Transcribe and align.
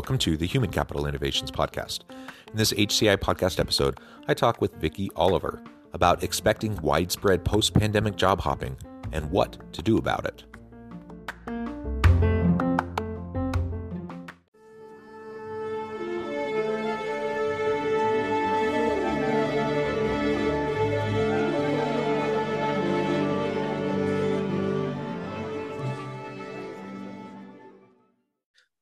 Welcome 0.00 0.16
to 0.20 0.38
the 0.38 0.46
Human 0.46 0.70
Capital 0.70 1.06
Innovations 1.06 1.50
Podcast. 1.50 2.04
In 2.50 2.56
this 2.56 2.72
HCI 2.72 3.18
podcast 3.18 3.60
episode, 3.60 4.00
I 4.28 4.32
talk 4.32 4.58
with 4.58 4.72
Vicky 4.76 5.10
Oliver 5.14 5.62
about 5.92 6.24
expecting 6.24 6.74
widespread 6.76 7.44
post 7.44 7.74
pandemic 7.74 8.16
job 8.16 8.40
hopping 8.40 8.78
and 9.12 9.30
what 9.30 9.58
to 9.74 9.82
do 9.82 9.98
about 9.98 10.24
it. 10.24 10.49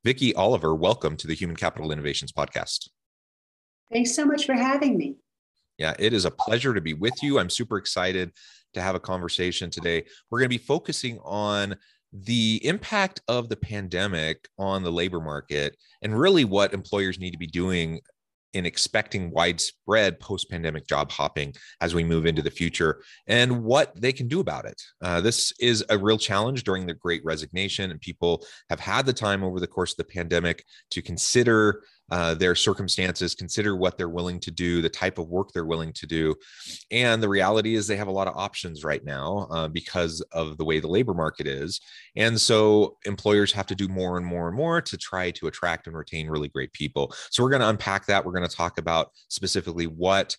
Vicky 0.08 0.34
Oliver, 0.36 0.74
welcome 0.74 1.18
to 1.18 1.26
the 1.26 1.34
Human 1.34 1.54
Capital 1.54 1.92
Innovations 1.92 2.32
Podcast. 2.32 2.88
Thanks 3.92 4.16
so 4.16 4.24
much 4.24 4.46
for 4.46 4.54
having 4.54 4.96
me. 4.96 5.16
Yeah, 5.76 5.92
it 5.98 6.14
is 6.14 6.24
a 6.24 6.30
pleasure 6.30 6.72
to 6.72 6.80
be 6.80 6.94
with 6.94 7.22
you. 7.22 7.38
I'm 7.38 7.50
super 7.50 7.76
excited 7.76 8.32
to 8.72 8.80
have 8.80 8.94
a 8.94 9.00
conversation 9.00 9.68
today. 9.68 10.06
We're 10.30 10.38
going 10.38 10.46
to 10.46 10.58
be 10.58 10.64
focusing 10.64 11.18
on 11.26 11.76
the 12.10 12.58
impact 12.64 13.20
of 13.28 13.50
the 13.50 13.56
pandemic 13.56 14.48
on 14.58 14.82
the 14.82 14.90
labor 14.90 15.20
market 15.20 15.76
and 16.00 16.18
really 16.18 16.46
what 16.46 16.72
employers 16.72 17.18
need 17.18 17.32
to 17.32 17.38
be 17.38 17.46
doing 17.46 18.00
in 18.54 18.66
expecting 18.66 19.30
widespread 19.30 20.18
post 20.20 20.50
pandemic 20.50 20.86
job 20.86 21.10
hopping 21.10 21.54
as 21.80 21.94
we 21.94 22.04
move 22.04 22.26
into 22.26 22.42
the 22.42 22.50
future 22.50 23.02
and 23.26 23.62
what 23.62 23.98
they 24.00 24.12
can 24.12 24.28
do 24.28 24.40
about 24.40 24.64
it. 24.64 24.80
Uh, 25.02 25.20
this 25.20 25.52
is 25.60 25.84
a 25.90 25.98
real 25.98 26.18
challenge 26.18 26.64
during 26.64 26.86
the 26.86 26.94
great 26.94 27.24
resignation, 27.24 27.90
and 27.90 28.00
people 28.00 28.44
have 28.70 28.80
had 28.80 29.06
the 29.06 29.12
time 29.12 29.44
over 29.44 29.60
the 29.60 29.66
course 29.66 29.92
of 29.92 29.98
the 29.98 30.12
pandemic 30.12 30.64
to 30.90 31.02
consider 31.02 31.82
uh, 32.10 32.34
their 32.34 32.54
circumstances, 32.54 33.34
consider 33.34 33.76
what 33.76 33.98
they're 33.98 34.08
willing 34.08 34.40
to 34.40 34.50
do, 34.50 34.80
the 34.80 34.88
type 34.88 35.18
of 35.18 35.28
work 35.28 35.52
they're 35.52 35.66
willing 35.66 35.92
to 35.92 36.06
do. 36.06 36.34
And 36.90 37.22
the 37.22 37.28
reality 37.28 37.74
is 37.74 37.86
they 37.86 37.96
have 37.96 38.08
a 38.08 38.12
lot 38.12 38.28
of 38.28 38.36
options 38.36 38.84
right 38.84 39.04
now 39.04 39.46
uh, 39.50 39.68
because 39.68 40.20
of 40.32 40.56
the 40.56 40.64
way 40.64 40.80
the 40.80 40.88
labor 40.88 41.14
market 41.14 41.46
is. 41.46 41.80
And 42.16 42.40
so 42.40 42.96
employers 43.04 43.52
have 43.52 43.66
to 43.66 43.74
do 43.74 43.88
more 43.88 44.16
and 44.16 44.26
more 44.26 44.48
and 44.48 44.56
more 44.56 44.80
to 44.80 44.96
try 44.96 45.30
to 45.32 45.46
attract 45.46 45.86
and 45.86 45.96
retain 45.96 46.28
really 46.28 46.48
great 46.48 46.72
people. 46.72 47.14
So 47.30 47.42
we're 47.42 47.50
going 47.50 47.62
to 47.62 47.68
unpack 47.68 48.06
that. 48.06 48.24
We're 48.24 48.32
going 48.32 48.48
to 48.48 48.56
talk 48.56 48.78
about 48.78 49.12
specifically 49.28 49.86
what 49.86 50.36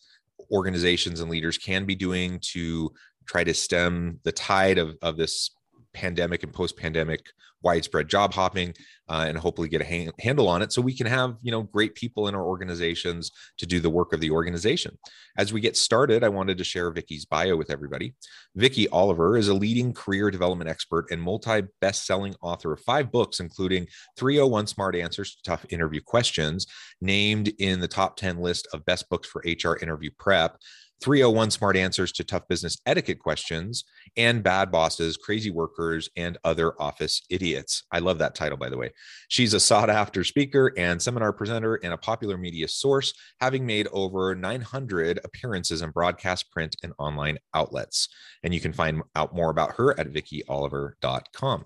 organizations 0.52 1.20
and 1.20 1.30
leaders 1.30 1.58
can 1.58 1.86
be 1.86 1.95
doing 1.95 2.39
to 2.42 2.92
try 3.28 3.44
to 3.44 3.54
stem 3.54 4.20
the 4.23 4.31
tide 4.31 4.80
of, 4.80 4.95
of 5.04 5.17
this 5.17 5.52
pandemic 6.00 6.44
and 6.44 6.53
post-pandemic 6.53 7.19
widespread 7.61 8.08
job 8.08 8.33
hopping 8.33 8.73
uh, 9.09 9.25
and 9.28 9.38
hopefully 9.38 9.67
get 9.67 9.81
a 9.81 9.86
hang- 9.86 10.11
handle 10.19 10.47
on 10.47 10.61
it 10.61 10.72
so 10.72 10.81
we 10.81 10.95
can 10.95 11.05
have 11.05 11.36
you 11.42 11.52
know 11.52 11.64
great 11.64 11.94
people 11.94 12.30
in 12.30 12.36
our 12.36 12.45
organizations 12.45 13.31
to 13.58 13.66
do 13.66 13.81
the 13.81 13.89
work 13.89 14.14
of 14.14 14.22
the 14.22 14.31
organization. 14.31 14.98
As 15.38 15.52
we 15.52 15.59
get 15.59 15.76
started 15.76 16.23
i 16.23 16.30
wanted 16.30 16.58
to 16.58 16.64
share 16.64 16.89
vicky's 16.89 17.26
bio 17.26 17.58
with 17.58 17.70
everybody. 17.70 18.14
Vicky 18.55 18.88
oliver 18.89 19.36
is 19.36 19.49
a 19.49 19.54
leading 19.54 19.93
career 19.93 20.32
development 20.32 20.70
expert 20.70 21.05
and 21.11 21.21
multi 21.21 21.64
best-selling 21.82 22.36
author 22.42 22.71
of 22.71 22.80
five 22.80 23.11
books 23.11 23.42
including 23.42 23.88
301 24.17 24.67
smart 24.67 24.95
answers 24.95 25.36
to 25.36 25.42
tough 25.43 25.65
interview 25.70 25.99
questions 26.02 26.65
named 27.02 27.52
in 27.59 27.82
the 27.82 27.88
top 27.89 28.15
10 28.15 28.38
list 28.38 28.67
of 28.73 28.86
best 28.86 29.09
books 29.09 29.27
for 29.27 29.43
hr 29.45 29.76
interview 29.82 30.11
prep 30.17 30.58
301 31.02 31.52
Smart 31.52 31.77
Answers 31.77 32.11
to 32.14 32.23
Tough 32.23 32.48
Business 32.48 32.77
Etiquette 32.86 33.20
Questions, 33.20 33.86
and 34.17 34.43
Bad 34.43 34.71
Bosses, 34.71 35.17
Crazy 35.17 35.49
Workers, 35.49 36.10
and 36.15 36.37
Other 36.43 36.80
Office 36.82 37.21
Idiots. 37.30 37.83
I 37.92 37.99
love 37.99 38.17
that 38.20 38.36
title, 38.36 38.58
by 38.58 38.70
the 38.70 38.77
way. 38.77 38.92
She's 39.27 39.54
a 39.54 39.59
sought 39.59 39.89
after 39.89 40.23
speaker 40.23 40.73
and 40.77 41.02
seminar 41.02 41.32
presenter 41.32 41.76
and 41.76 41.93
a 41.93 41.98
popular 41.98 42.38
media 42.38 42.67
source, 42.67 43.14
having 43.39 43.65
made 43.65 43.88
over 43.92 44.36
900 44.36 45.20
appearances 45.23 45.82
in 45.82 45.92
broadcast, 45.92 46.52
print, 46.52 46.76
and 46.83 46.93
online 46.98 47.38
outlets. 47.54 48.09
And 48.43 48.54
you 48.54 48.59
can 48.59 48.73
find 48.73 49.02
out 49.15 49.36
more 49.36 49.49
about 49.49 49.76
her 49.76 49.98
at 49.99 50.11
vickyoliver.com. 50.11 51.65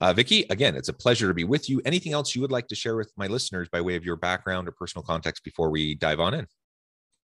Uh, 0.00 0.12
Vicky, 0.12 0.44
again, 0.50 0.76
it's 0.76 0.88
a 0.88 0.94
pleasure 0.94 1.28
to 1.28 1.34
be 1.34 1.44
with 1.44 1.70
you. 1.70 1.80
Anything 1.84 2.12
else 2.12 2.34
you 2.34 2.40
would 2.42 2.52
like 2.52 2.68
to 2.68 2.74
share 2.74 2.96
with 2.96 3.12
my 3.16 3.26
listeners 3.26 3.68
by 3.70 3.80
way 3.80 3.96
of 3.96 4.04
your 4.04 4.16
background 4.16 4.68
or 4.68 4.72
personal 4.72 5.04
context 5.04 5.44
before 5.44 5.70
we 5.70 5.94
dive 5.94 6.20
on 6.20 6.34
in? 6.34 6.46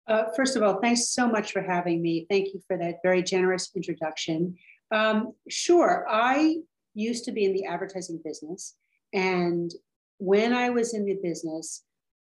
Uh, 0.06 0.24
first 0.36 0.56
of 0.56 0.62
all, 0.62 0.80
thanks 0.80 1.08
so 1.08 1.28
much 1.28 1.52
for 1.52 1.62
having 1.62 2.02
me. 2.02 2.26
Thank 2.28 2.52
you 2.52 2.60
for 2.66 2.76
that 2.76 3.00
very 3.02 3.22
generous 3.22 3.70
introduction. 3.74 4.56
Um, 4.90 5.32
sure, 5.48 6.06
I 6.08 6.56
used 6.94 7.24
to 7.24 7.32
be 7.32 7.44
in 7.44 7.52
the 7.52 7.64
advertising 7.64 8.20
business. 8.24 8.74
And 9.12 9.72
when 10.18 10.52
I 10.52 10.70
was 10.70 10.94
in 10.94 11.04
the 11.04 11.18
business, 11.22 11.82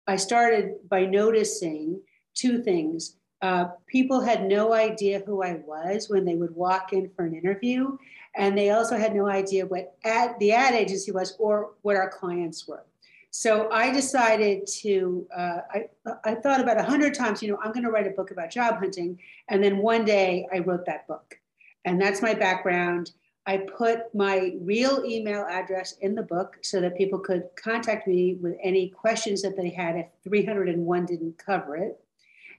I 0.08 0.18
started 0.18 0.76
by 0.90 1.06
noticing 1.06 2.02
two 2.36 2.64
things. 2.64 3.16
Uh, 3.42 3.66
people 3.88 4.20
had 4.20 4.46
no 4.46 4.74
idea 4.74 5.24
who 5.26 5.42
I 5.42 5.62
was 5.66 6.10
when 6.10 6.26
they 6.26 6.36
would 6.36 6.54
walk 6.56 6.92
in 6.92 7.10
for 7.16 7.26
an 7.26 7.34
interview, 7.34 7.98
and 8.36 8.58
they 8.58 8.72
also 8.72 8.98
had 8.98 9.16
no 9.16 9.28
idea 9.28 9.66
what 9.66 9.96
ad, 10.04 10.36
the 10.40 10.52
ad 10.52 10.74
agency 10.74 11.12
was 11.12 11.36
or 11.40 11.72
what 11.82 11.96
our 11.96 12.10
clients 12.10 12.68
were. 12.68 12.86
So 13.32 13.70
I 13.72 13.92
decided 13.92 14.66
to, 14.82 15.28
uh, 15.36 15.60
I, 15.72 15.86
I 16.24 16.36
thought 16.36 16.62
about 16.62 16.80
a 16.80 16.84
hundred 16.84 17.14
times, 17.14 17.44
you 17.44 17.50
know, 17.50 17.60
I'm 17.64 17.72
going 17.72 17.84
to 17.84 17.92
write 17.92 18.08
a 18.08 18.12
book 18.12 18.32
about 18.32 18.50
job 18.50 18.80
hunting. 18.80 19.20
And 19.50 19.64
then 19.64 19.78
one 19.78 20.04
day 20.04 20.48
I 20.52 20.60
wrote 20.60 20.86
that 20.88 21.08
book. 21.08 21.40
And 21.86 22.02
that's 22.02 22.22
my 22.22 22.34
background. 22.34 23.12
I 23.46 23.58
put 23.58 24.14
my 24.14 24.54
real 24.62 25.04
email 25.06 25.46
address 25.50 25.94
in 26.02 26.16
the 26.16 26.24
book 26.24 26.58
so 26.62 26.82
that 26.82 26.98
people 26.98 27.20
could 27.20 27.44
contact 27.56 28.08
me 28.08 28.36
with 28.36 28.56
any 28.62 28.90
questions 28.90 29.42
that 29.44 29.56
they 29.56 29.70
had 29.70 29.96
if 29.96 30.08
301 30.24 31.06
didn't 31.06 31.38
cover 31.38 31.76
it. 31.76 32.00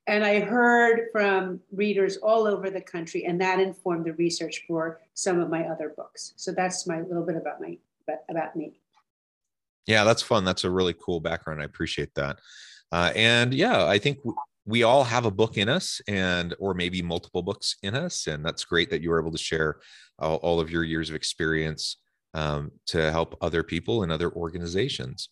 And 0.06 0.24
I 0.24 0.40
heard 0.40 1.08
from 1.12 1.60
readers 1.70 2.16
all 2.16 2.46
over 2.46 2.70
the 2.70 2.80
country, 2.80 3.24
and 3.26 3.40
that 3.40 3.60
informed 3.60 4.06
the 4.06 4.14
research 4.14 4.64
for 4.66 5.00
some 5.14 5.38
of 5.38 5.50
my 5.50 5.64
other 5.64 5.92
books. 5.96 6.32
So 6.36 6.50
that's 6.50 6.86
my 6.86 7.02
little 7.02 7.24
bit 7.24 7.36
about 7.36 7.60
my 7.60 7.78
about 8.28 8.56
me. 8.56 8.80
Yeah, 9.86 10.04
that's 10.04 10.22
fun. 10.22 10.44
That's 10.44 10.64
a 10.64 10.70
really 10.70 10.94
cool 10.94 11.20
background. 11.20 11.60
I 11.60 11.64
appreciate 11.64 12.14
that. 12.14 12.38
Uh, 12.92 13.12
and 13.14 13.54
yeah, 13.54 13.86
I 13.86 13.98
think 13.98 14.18
w- 14.18 14.36
we 14.66 14.82
all 14.82 15.04
have 15.04 15.24
a 15.24 15.30
book 15.30 15.56
in 15.56 15.68
us 15.68 16.00
and 16.06 16.54
or 16.58 16.74
maybe 16.74 17.02
multiple 17.02 17.42
books 17.42 17.76
in 17.82 17.94
us 17.94 18.26
and 18.26 18.44
that's 18.44 18.64
great 18.64 18.90
that 18.90 19.02
you 19.02 19.10
were 19.10 19.20
able 19.20 19.32
to 19.32 19.38
share 19.38 19.80
all, 20.18 20.36
all 20.36 20.60
of 20.60 20.70
your 20.70 20.84
years 20.84 21.08
of 21.08 21.16
experience 21.16 21.96
um, 22.34 22.70
to 22.86 23.10
help 23.10 23.36
other 23.40 23.62
people 23.62 24.02
and 24.02 24.12
other 24.12 24.30
organizations 24.32 25.28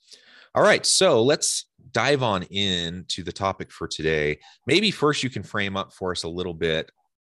all 0.55 0.63
right 0.63 0.85
so 0.85 1.23
let's 1.23 1.67
dive 1.93 2.23
on 2.23 2.43
into 2.45 3.23
the 3.23 3.33
topic 3.33 3.71
for 3.71 3.87
today 3.87 4.39
maybe 4.67 4.91
first 4.91 5.23
you 5.23 5.31
can 5.31 5.43
frame 5.43 5.77
up 5.77 5.93
for 5.93 6.11
us 6.11 6.25
a 6.25 6.29
little 6.29 6.55
bit 6.55 6.91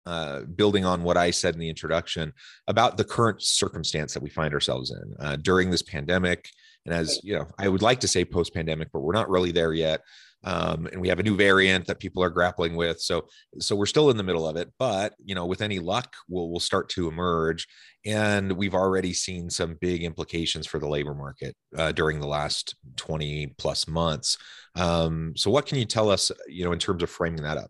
uh, 0.08 0.42
building 0.42 0.84
on 0.84 1.04
what 1.04 1.16
I 1.16 1.30
said 1.30 1.54
in 1.54 1.60
the 1.60 1.70
introduction 1.70 2.34
about 2.68 2.98
the 2.98 3.04
current 3.04 3.40
circumstance 3.44 4.16
that 4.16 4.24
we 4.24 4.32
find 4.32 4.52
ourselves 4.52 4.90
in 4.90 5.16
uh, 5.20 5.36
during 5.36 5.70
this 5.70 5.84
pandemic 5.84 6.50
and 6.86 6.96
as 6.96 7.20
you 7.24 7.36
know, 7.36 7.48
I 7.58 7.68
would 7.68 7.82
like 7.82 8.00
to 8.02 8.08
say 8.08 8.26
post 8.26 8.54
pandemic, 8.54 8.90
but 8.92 9.02
we're 9.02 9.14
not 9.14 9.30
really 9.30 9.52
there 9.52 9.74
yet. 9.74 10.02
Um, 10.44 10.88
and 10.88 11.00
we 11.00 11.08
have 11.10 11.20
a 11.20 11.24
new 11.24 11.36
variant 11.36 11.86
that 11.86 12.00
people 12.00 12.24
are 12.24 12.30
grappling 12.30 12.76
with. 12.76 13.00
So, 13.00 13.28
so 13.60 13.76
we're 13.76 13.86
still 13.86 14.10
in 14.10 14.18
the 14.18 14.24
middle 14.24 14.48
of 14.48 14.56
it. 14.56 14.72
But 14.80 15.14
you 15.24 15.36
know, 15.36 15.46
with 15.46 15.62
any 15.62 15.78
luck, 15.80 16.16
we'll 16.28 16.50
we'll 16.50 16.60
start 16.60 16.90
to 16.90 17.08
emerge. 17.08 17.68
And 18.06 18.54
we've 18.54 18.74
already 18.74 19.14
seen 19.14 19.50
some 19.50 19.78
big 19.80 20.04
implications 20.04 20.66
for 20.66 20.80
the 20.80 20.88
labor 20.88 21.14
market 21.14 21.56
uh, 21.78 21.92
during 21.92 22.20
the 22.20 22.28
last 22.28 22.76
twenty 22.96 23.54
plus 23.58 23.88
months. 23.88 24.38
Um, 24.76 25.34
so, 25.36 25.52
what 25.52 25.68
can 25.68 25.78
you 25.78 25.86
tell 25.86 26.10
us, 26.10 26.32
you 26.48 26.66
know, 26.66 26.72
in 26.72 26.80
terms 26.80 27.04
of 27.04 27.12
framing 27.12 27.44
that 27.44 27.58
up? 27.58 27.70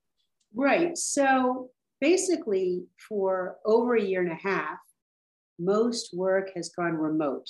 Right. 0.56 0.98
So, 0.98 1.72
basically, 2.00 2.86
for 3.10 3.58
over 3.66 3.96
a 3.96 4.02
year 4.02 4.22
and 4.22 4.32
a 4.32 4.36
half, 4.36 4.78
most 5.60 6.16
work 6.16 6.52
has 6.56 6.70
gone 6.70 6.94
remote 6.94 7.48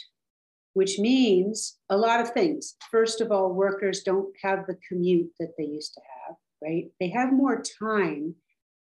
which 0.74 1.00
means 1.00 1.78
a 1.90 1.98
lot 1.98 2.22
of 2.22 2.32
things. 2.32 2.76
First 2.90 3.22
of 3.22 3.32
all, 3.32 3.54
workers 3.54 4.04
don't 4.04 4.34
have 4.42 4.66
the 4.68 4.78
commute 4.88 5.32
that 5.40 5.54
they 5.58 5.66
used 5.66 5.94
to 5.94 6.02
have, 6.02 6.36
right? 6.64 6.86
They 7.00 7.10
have 7.10 7.34
more 7.34 7.62
time 7.80 8.36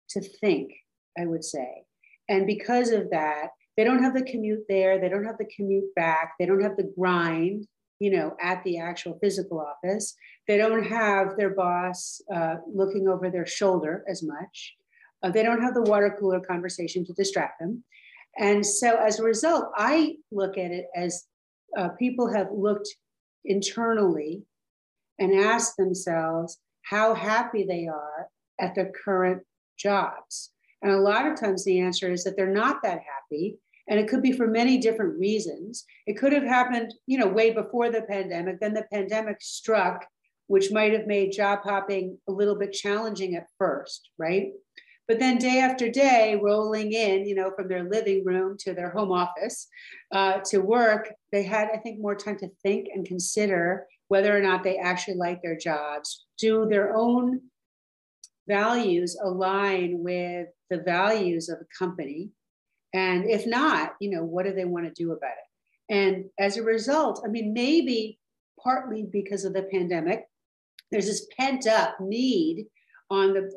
to 0.09 0.21
think, 0.21 0.71
I 1.17 1.25
would 1.25 1.43
say. 1.43 1.83
And 2.27 2.47
because 2.47 2.89
of 2.89 3.11
that, 3.11 3.49
they 3.77 3.83
don't 3.83 4.03
have 4.03 4.13
the 4.13 4.23
commute 4.23 4.65
there, 4.69 4.99
they 4.99 5.09
don't 5.09 5.25
have 5.25 5.37
the 5.37 5.49
commute 5.55 5.93
back, 5.95 6.33
they 6.39 6.45
don't 6.45 6.63
have 6.63 6.77
the 6.77 6.91
grind, 6.97 7.67
you 7.99 8.11
know, 8.11 8.35
at 8.41 8.63
the 8.63 8.77
actual 8.79 9.17
physical 9.21 9.59
office. 9.59 10.15
They 10.47 10.57
don't 10.57 10.83
have 10.83 11.37
their 11.37 11.51
boss 11.51 12.21
uh, 12.33 12.55
looking 12.73 13.07
over 13.07 13.29
their 13.29 13.45
shoulder 13.45 14.03
as 14.09 14.23
much. 14.23 14.75
Uh, 15.23 15.31
they 15.31 15.43
don't 15.43 15.61
have 15.61 15.73
the 15.73 15.81
water 15.81 16.15
cooler 16.19 16.39
conversation 16.39 17.05
to 17.05 17.13
distract 17.13 17.59
them. 17.59 17.83
And 18.37 18.65
so 18.65 18.95
as 18.95 19.19
a 19.19 19.23
result, 19.23 19.71
I 19.75 20.15
look 20.31 20.57
at 20.57 20.71
it 20.71 20.85
as 20.95 21.25
uh, 21.77 21.89
people 21.89 22.33
have 22.33 22.47
looked 22.51 22.89
internally 23.43 24.43
and 25.19 25.39
asked 25.39 25.77
themselves 25.77 26.57
how 26.83 27.13
happy 27.13 27.63
they 27.63 27.87
are 27.87 28.27
at 28.59 28.75
their 28.75 28.91
current 29.03 29.43
jobs. 29.77 30.51
And 30.81 30.91
a 30.91 30.99
lot 30.99 31.25
of 31.25 31.39
times 31.39 31.63
the 31.63 31.79
answer 31.79 32.11
is 32.11 32.23
that 32.23 32.35
they're 32.37 32.53
not 32.53 32.83
that 32.83 32.99
happy. 32.99 33.57
And 33.87 33.99
it 33.99 34.07
could 34.07 34.21
be 34.21 34.31
for 34.31 34.47
many 34.47 34.77
different 34.77 35.17
reasons. 35.19 35.85
It 36.07 36.17
could 36.17 36.33
have 36.33 36.43
happened, 36.43 36.93
you 37.05 37.17
know, 37.17 37.27
way 37.27 37.51
before 37.51 37.91
the 37.91 38.01
pandemic. 38.01 38.59
Then 38.59 38.73
the 38.73 38.87
pandemic 38.91 39.37
struck, 39.41 40.05
which 40.47 40.71
might 40.71 40.93
have 40.93 41.07
made 41.07 41.31
job 41.31 41.59
hopping 41.63 42.17
a 42.27 42.31
little 42.31 42.55
bit 42.55 42.71
challenging 42.71 43.35
at 43.35 43.47
first, 43.57 44.09
right? 44.17 44.47
But 45.07 45.19
then 45.19 45.37
day 45.37 45.59
after 45.59 45.89
day, 45.89 46.39
rolling 46.41 46.91
in, 46.93 47.27
you 47.27 47.35
know, 47.35 47.51
from 47.55 47.67
their 47.67 47.83
living 47.83 48.25
room 48.25 48.57
to 48.61 48.73
their 48.73 48.89
home 48.89 49.11
office 49.11 49.67
uh, 50.11 50.39
to 50.45 50.59
work, 50.59 51.13
they 51.31 51.43
had, 51.43 51.69
I 51.73 51.77
think, 51.77 51.99
more 51.99 52.15
time 52.15 52.37
to 52.39 52.49
think 52.63 52.87
and 52.93 53.05
consider 53.05 53.85
whether 54.07 54.35
or 54.35 54.41
not 54.41 54.63
they 54.63 54.77
actually 54.77 55.17
like 55.17 55.41
their 55.41 55.57
jobs. 55.57 56.25
Do 56.39 56.65
their 56.67 56.95
own 56.95 57.41
values 58.47 59.17
align 59.23 59.99
with 59.99 60.47
the 60.69 60.79
values 60.79 61.49
of 61.49 61.59
a 61.59 61.77
company? 61.77 62.31
And 62.93 63.29
if 63.29 63.45
not, 63.45 63.93
you 63.99 64.09
know, 64.09 64.23
what 64.23 64.45
do 64.45 64.53
they 64.53 64.65
want 64.65 64.85
to 64.85 65.03
do 65.03 65.11
about 65.11 65.31
it? 65.31 65.93
And 65.93 66.25
as 66.39 66.57
a 66.57 66.63
result, 66.63 67.21
I 67.23 67.27
mean, 67.27 67.53
maybe 67.53 68.19
partly 68.63 69.03
because 69.03 69.45
of 69.45 69.53
the 69.53 69.63
pandemic, 69.63 70.25
there's 70.91 71.05
this 71.05 71.27
pent 71.37 71.67
up 71.67 71.99
need 71.99 72.65
on 73.09 73.33
the 73.33 73.51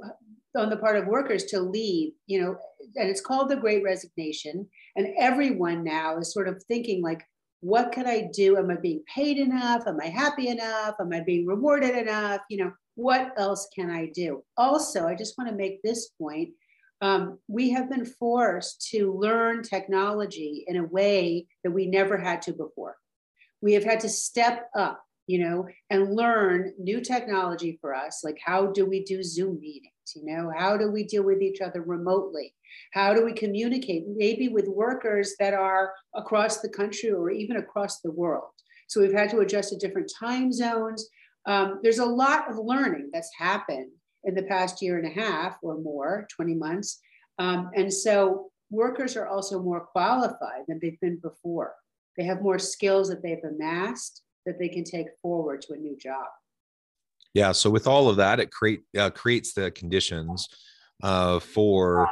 on 0.57 0.71
the 0.71 0.77
part 0.77 0.97
of 0.97 1.07
workers 1.07 1.45
to 1.45 1.61
leave, 1.61 2.13
you 2.27 2.41
know, 2.41 2.57
and 2.97 3.09
it's 3.09 3.21
called 3.21 3.49
the 3.49 3.57
great 3.57 3.83
resignation. 3.85 4.67
And 4.97 5.09
everyone 5.19 5.85
now 5.85 6.19
is 6.19 6.33
sort 6.33 6.49
of 6.49 6.63
thinking 6.65 7.03
like, 7.03 7.23
what 7.61 7.93
could 7.93 8.07
I 8.07 8.29
do? 8.33 8.57
Am 8.57 8.71
I 8.71 8.77
being 8.77 9.03
paid 9.13 9.37
enough? 9.37 9.87
Am 9.87 9.99
I 10.01 10.07
happy 10.07 10.49
enough? 10.49 10.95
Am 11.01 11.13
I 11.13 11.21
being 11.21 11.47
rewarded 11.47 11.97
enough? 11.97 12.41
You 12.49 12.65
know, 12.65 12.73
what 12.95 13.33
else 13.37 13.69
can 13.75 13.91
I 13.91 14.11
do? 14.15 14.43
Also, 14.57 15.07
I 15.07 15.15
just 15.15 15.37
want 15.37 15.51
to 15.51 15.57
make 15.57 15.83
this 15.83 16.11
point. 16.21 16.51
Um, 17.01 17.39
we 17.47 17.71
have 17.71 17.89
been 17.89 18.05
forced 18.05 18.89
to 18.91 19.17
learn 19.17 19.63
technology 19.63 20.65
in 20.67 20.77
a 20.77 20.85
way 20.85 21.47
that 21.63 21.71
we 21.71 21.87
never 21.87 22.17
had 22.17 22.43
to 22.43 22.53
before. 22.53 22.97
We 23.61 23.75
have 23.75 23.85
had 23.85 24.01
to 24.01 24.09
step 24.09 24.69
up, 24.77 25.03
you 25.27 25.39
know, 25.39 25.69
and 25.91 26.15
learn 26.15 26.75
new 26.79 27.01
technology 27.01 27.79
for 27.81 27.95
us. 27.95 28.23
Like, 28.25 28.39
how 28.45 28.67
do 28.67 28.87
we 28.87 29.05
do 29.05 29.23
Zoom 29.23 29.61
meetings? 29.61 29.93
You 30.17 30.25
know, 30.25 30.53
how 30.57 30.77
do 30.77 30.91
we 30.91 31.05
deal 31.05 31.23
with 31.23 31.43
each 31.43 31.61
other 31.61 31.83
remotely? 31.83 32.55
How 32.93 33.15
do 33.15 33.25
we 33.25 33.33
communicate, 33.33 34.05
maybe 34.07 34.49
with 34.49 34.69
workers 34.69 35.35
that 35.39 35.55
are 35.55 35.93
across 36.15 36.61
the 36.61 36.69
country 36.69 37.11
or 37.11 37.31
even 37.31 37.57
across 37.57 38.01
the 38.01 38.13
world? 38.13 38.51
So 38.89 39.01
we've 39.01 39.13
had 39.13 39.31
to 39.31 39.41
adjust 39.41 39.71
to 39.71 39.77
different 39.77 40.11
time 40.19 40.53
zones. 40.53 41.09
Um, 41.47 41.81
there's 41.83 41.99
a 41.99 42.05
lot 42.05 42.51
of 42.51 42.59
learning 42.59 43.11
that's 43.13 43.31
happened 43.39 43.91
in 44.25 44.35
the 44.35 44.43
past 44.43 44.83
year 44.83 44.99
and 44.99 45.07
a 45.07 45.21
half 45.21 45.57
or 45.63 45.79
more, 45.79 46.27
20 46.35 46.55
months. 46.55 47.01
Um, 47.39 47.71
and 47.75 47.93
so 47.93 48.51
workers 48.71 49.17
are 49.17 49.29
also 49.29 49.63
more 49.63 49.81
qualified 49.81 50.65
than 50.67 50.79
they've 50.81 51.01
been 51.01 51.19
before. 51.23 51.75
They 52.17 52.25
have 52.25 52.43
more 52.43 52.59
skills 52.59 53.09
that 53.09 53.23
they've 53.23 53.45
amassed 53.45 54.23
that 54.45 54.59
they 54.59 54.69
can 54.69 54.85
take 54.85 55.07
forward 55.23 55.63
to 55.63 55.75
a 55.75 55.77
new 55.77 55.97
job. 55.97 56.27
Yeah. 57.35 57.53
So 57.53 57.71
with 57.71 57.87
all 57.87 58.09
of 58.09 58.17
that, 58.17 58.41
it 58.41 58.51
create 58.51 58.81
uh, 58.97 59.11
creates 59.11 59.53
the 59.53 59.71
conditions 59.71 60.49
uh, 61.03 61.39
for 61.39 62.09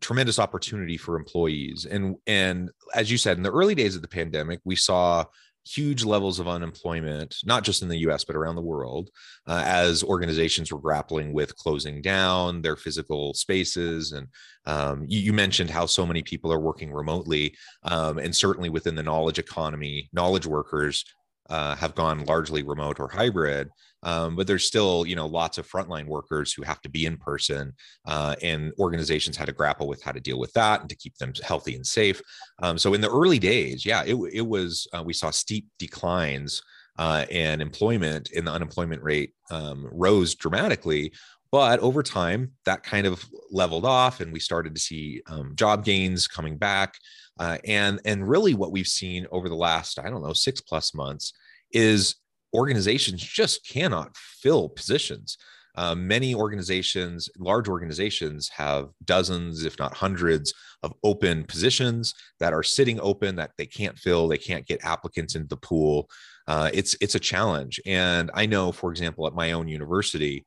tremendous 0.00 0.38
opportunity 0.38 0.96
for 0.96 1.16
employees. 1.16 1.86
And 1.86 2.16
and 2.26 2.70
as 2.94 3.10
you 3.10 3.18
said, 3.18 3.36
in 3.36 3.42
the 3.42 3.52
early 3.52 3.74
days 3.74 3.96
of 3.96 4.02
the 4.02 4.08
pandemic, 4.08 4.60
we 4.64 4.76
saw 4.76 5.24
huge 5.66 6.04
levels 6.04 6.38
of 6.38 6.46
unemployment, 6.46 7.36
not 7.44 7.64
just 7.64 7.82
in 7.82 7.88
the 7.88 7.98
US, 8.08 8.24
but 8.24 8.36
around 8.36 8.56
the 8.56 8.62
world, 8.62 9.08
uh, 9.46 9.62
as 9.64 10.04
organizations 10.04 10.70
were 10.70 10.78
grappling 10.78 11.32
with 11.32 11.56
closing 11.56 12.02
down 12.02 12.60
their 12.60 12.76
physical 12.76 13.32
spaces. 13.32 14.12
And 14.12 14.28
um, 14.66 15.06
you, 15.08 15.20
you, 15.20 15.32
mentioned 15.32 15.70
how 15.70 15.86
so 15.86 16.06
many 16.06 16.22
people 16.22 16.52
are 16.52 16.60
working 16.60 16.92
remotely. 16.92 17.56
Um, 17.82 18.18
and 18.18 18.36
certainly 18.36 18.68
within 18.68 18.94
the 18.94 19.02
knowledge 19.02 19.38
economy, 19.38 20.10
knowledge 20.12 20.46
workers 20.46 21.04
uh, 21.50 21.74
have 21.76 21.94
gone 21.94 22.24
largely 22.24 22.62
remote 22.62 22.98
or 22.98 23.08
hybrid. 23.08 23.68
Um, 24.02 24.36
but 24.36 24.46
there's 24.46 24.66
still, 24.66 25.06
you 25.06 25.16
know, 25.16 25.26
lots 25.26 25.56
of 25.56 25.68
frontline 25.68 26.06
workers 26.06 26.52
who 26.52 26.62
have 26.62 26.80
to 26.82 26.90
be 26.90 27.06
in 27.06 27.16
person, 27.16 27.72
uh, 28.06 28.34
and 28.42 28.72
organizations 28.78 29.36
had 29.36 29.46
to 29.46 29.52
grapple 29.52 29.88
with 29.88 30.02
how 30.02 30.12
to 30.12 30.20
deal 30.20 30.38
with 30.38 30.52
that 30.52 30.80
and 30.80 30.90
to 30.90 30.96
keep 30.96 31.16
them 31.16 31.32
healthy 31.42 31.74
and 31.74 31.86
safe. 31.86 32.20
Um, 32.62 32.76
so 32.76 32.92
in 32.92 33.00
the 33.00 33.10
early 33.10 33.38
days, 33.38 33.86
yeah, 33.86 34.02
it, 34.04 34.16
it 34.32 34.46
was 34.46 34.86
uh, 34.92 35.02
we 35.02 35.14
saw 35.14 35.30
steep 35.30 35.66
declines 35.78 36.62
uh, 36.98 37.24
and 37.30 37.62
employment 37.62 38.30
in 38.32 38.44
the 38.44 38.52
unemployment 38.52 39.02
rate 39.02 39.32
um, 39.50 39.88
rose 39.90 40.34
dramatically. 40.34 41.12
But 41.50 41.78
over 41.80 42.02
time, 42.02 42.50
that 42.66 42.82
kind 42.82 43.06
of 43.06 43.24
leveled 43.50 43.84
off, 43.84 44.20
and 44.20 44.32
we 44.32 44.40
started 44.40 44.74
to 44.74 44.80
see 44.80 45.22
um, 45.28 45.54
job 45.54 45.84
gains 45.84 46.26
coming 46.26 46.58
back. 46.58 46.96
Uh, 47.38 47.58
and 47.64 48.00
and 48.04 48.28
really, 48.28 48.54
what 48.54 48.72
we've 48.72 48.86
seen 48.86 49.26
over 49.30 49.48
the 49.48 49.54
last 49.54 49.98
I 49.98 50.10
don't 50.10 50.22
know 50.22 50.32
six 50.32 50.60
plus 50.60 50.94
months 50.94 51.32
is 51.72 52.16
organizations 52.54 53.22
just 53.22 53.68
cannot 53.68 54.16
fill 54.16 54.68
positions. 54.68 55.36
Uh, 55.76 55.94
many 55.94 56.36
organizations, 56.36 57.28
large 57.36 57.68
organizations, 57.68 58.48
have 58.48 58.90
dozens, 59.04 59.64
if 59.64 59.76
not 59.76 59.92
hundreds, 59.92 60.54
of 60.84 60.94
open 61.02 61.42
positions 61.44 62.14
that 62.38 62.52
are 62.52 62.62
sitting 62.62 63.00
open 63.00 63.34
that 63.34 63.50
they 63.58 63.66
can't 63.66 63.98
fill. 63.98 64.28
They 64.28 64.38
can't 64.38 64.66
get 64.66 64.84
applicants 64.84 65.34
into 65.34 65.48
the 65.48 65.56
pool. 65.56 66.08
Uh, 66.46 66.70
it's 66.72 66.96
it's 67.00 67.16
a 67.16 67.20
challenge, 67.20 67.80
and 67.86 68.30
I 68.34 68.46
know, 68.46 68.70
for 68.70 68.90
example, 68.90 69.26
at 69.26 69.34
my 69.34 69.52
own 69.52 69.66
university, 69.66 70.46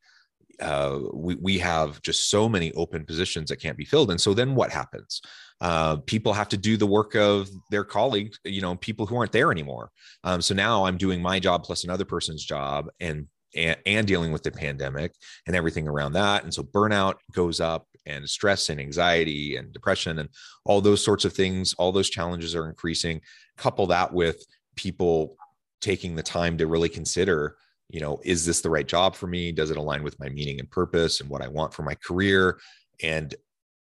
uh, 0.61 0.99
we 1.13 1.35
we 1.35 1.57
have 1.59 2.01
just 2.01 2.29
so 2.29 2.49
many 2.49 2.71
open 2.73 3.05
positions 3.05 3.49
that 3.49 3.61
can't 3.61 3.77
be 3.77 3.85
filled. 3.85 4.11
And 4.11 4.19
so 4.19 4.33
then 4.33 4.55
what 4.55 4.71
happens? 4.71 5.21
uh, 5.59 5.97
people 5.97 6.33
have 6.33 6.49
to 6.49 6.57
do 6.57 6.77
the 6.77 6.85
work 6.85 7.15
of 7.15 7.49
their 7.71 7.83
colleagues, 7.83 8.39
you 8.43 8.61
know, 8.61 8.75
people 8.75 9.05
who 9.05 9.17
aren't 9.17 9.31
there 9.31 9.51
anymore. 9.51 9.91
Um, 10.23 10.41
so 10.41 10.53
now 10.53 10.85
I'm 10.85 10.97
doing 10.97 11.21
my 11.21 11.39
job 11.39 11.63
plus 11.63 11.83
another 11.83 12.05
person's 12.05 12.45
job 12.45 12.89
and, 12.99 13.27
and, 13.55 13.77
and 13.85 14.07
dealing 14.07 14.31
with 14.31 14.43
the 14.43 14.51
pandemic 14.51 15.13
and 15.47 15.55
everything 15.55 15.87
around 15.87 16.13
that. 16.13 16.43
And 16.43 16.53
so 16.53 16.63
burnout 16.63 17.15
goes 17.31 17.59
up 17.59 17.87
and 18.05 18.29
stress 18.29 18.69
and 18.69 18.79
anxiety 18.79 19.57
and 19.57 19.73
depression 19.73 20.19
and 20.19 20.29
all 20.63 20.79
those 20.79 21.03
sorts 21.03 21.25
of 21.25 21.33
things, 21.33 21.73
all 21.77 21.91
those 21.91 22.09
challenges 22.09 22.55
are 22.55 22.69
increasing. 22.69 23.21
Couple 23.57 23.87
that 23.87 24.13
with 24.13 24.45
people 24.75 25.35
taking 25.81 26.15
the 26.15 26.23
time 26.23 26.57
to 26.59 26.67
really 26.67 26.89
consider 26.89 27.55
you 27.89 27.99
know 27.99 28.19
is 28.23 28.45
this 28.45 28.61
the 28.61 28.69
right 28.69 28.87
job 28.87 29.15
for 29.15 29.27
me? 29.27 29.51
Does 29.51 29.71
it 29.71 29.77
align 29.77 30.03
with 30.03 30.19
my 30.19 30.29
meaning 30.29 30.59
and 30.59 30.69
purpose 30.69 31.21
and 31.21 31.29
what 31.29 31.41
i 31.41 31.47
want 31.47 31.73
for 31.73 31.83
my 31.83 31.95
career? 31.95 32.59
And 33.01 33.33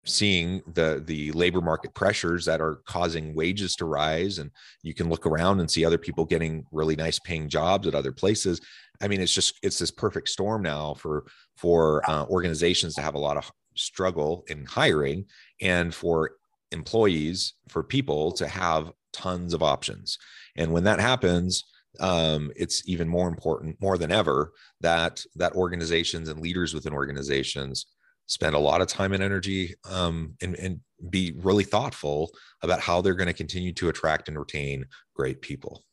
seeing 0.05 0.61
the 0.75 1.03
the 1.07 1.31
labor 1.33 1.61
market 1.61 1.95
pressures 1.95 2.45
that 2.45 2.61
are 2.61 2.81
causing 2.87 3.35
wages 3.35 3.77
to 3.77 3.85
rise 3.85 4.39
and 4.39 4.51
you 4.83 4.95
can 4.95 5.09
look 5.09 5.27
around 5.27 5.61
and 5.61 5.71
see 5.71 5.85
other 5.85 5.99
people 5.99 6.25
getting 6.25 6.65
really 6.73 6.97
nice 6.97 7.21
paying 7.21 7.49
jobs 7.49 7.87
at 7.87 7.95
other 7.95 8.13
places. 8.13 8.61
I 9.01 9.09
mean 9.09 9.21
it's 9.21 9.35
just 9.35 9.59
it's 9.63 9.79
this 9.79 9.93
perfect 9.93 10.29
storm 10.29 10.63
now 10.63 10.95
for 10.95 11.25
for 11.57 12.09
uh, 12.11 12.25
organizations 12.27 12.95
to 12.97 13.03
have 13.03 13.15
a 13.15 13.21
lot 13.21 13.37
of 13.37 13.51
struggle 13.75 14.45
in 14.49 14.65
hiring 14.67 15.25
and 15.61 15.95
for 15.95 16.33
employees 16.73 17.55
for 17.69 17.83
people 17.83 18.33
to 18.33 18.49
have 18.49 18.93
tons 19.13 19.55
of 19.55 19.63
options. 19.63 20.19
And 20.57 20.73
when 20.73 20.85
that 20.85 21.01
happens 21.01 21.65
um, 22.01 22.51
it's 22.57 22.89
even 22.89 23.09
more 23.09 23.29
important 23.29 23.81
more 23.81 23.99
than 23.99 24.11
ever 24.11 24.53
that 24.81 25.23
that 25.37 25.53
organizations 25.53 26.29
and 26.29 26.41
leaders 26.41 26.75
within 26.75 26.93
organizations 26.93 27.87
spend 28.27 28.55
a 28.55 28.59
lot 28.59 28.81
of 28.81 28.87
time 28.87 29.13
and 29.13 29.23
energy 29.23 29.75
um, 29.91 30.35
and, 30.41 30.55
and 30.57 30.81
be 31.11 31.35
really 31.39 31.65
thoughtful 31.65 32.31
about 32.63 32.81
how 32.81 33.01
they're 33.01 33.15
going 33.15 33.27
to 33.27 33.33
continue 33.33 33.73
to 33.73 33.89
attract 33.89 34.29
and 34.29 34.39
retain 34.39 34.87
great 35.15 35.43
people. 35.43 35.85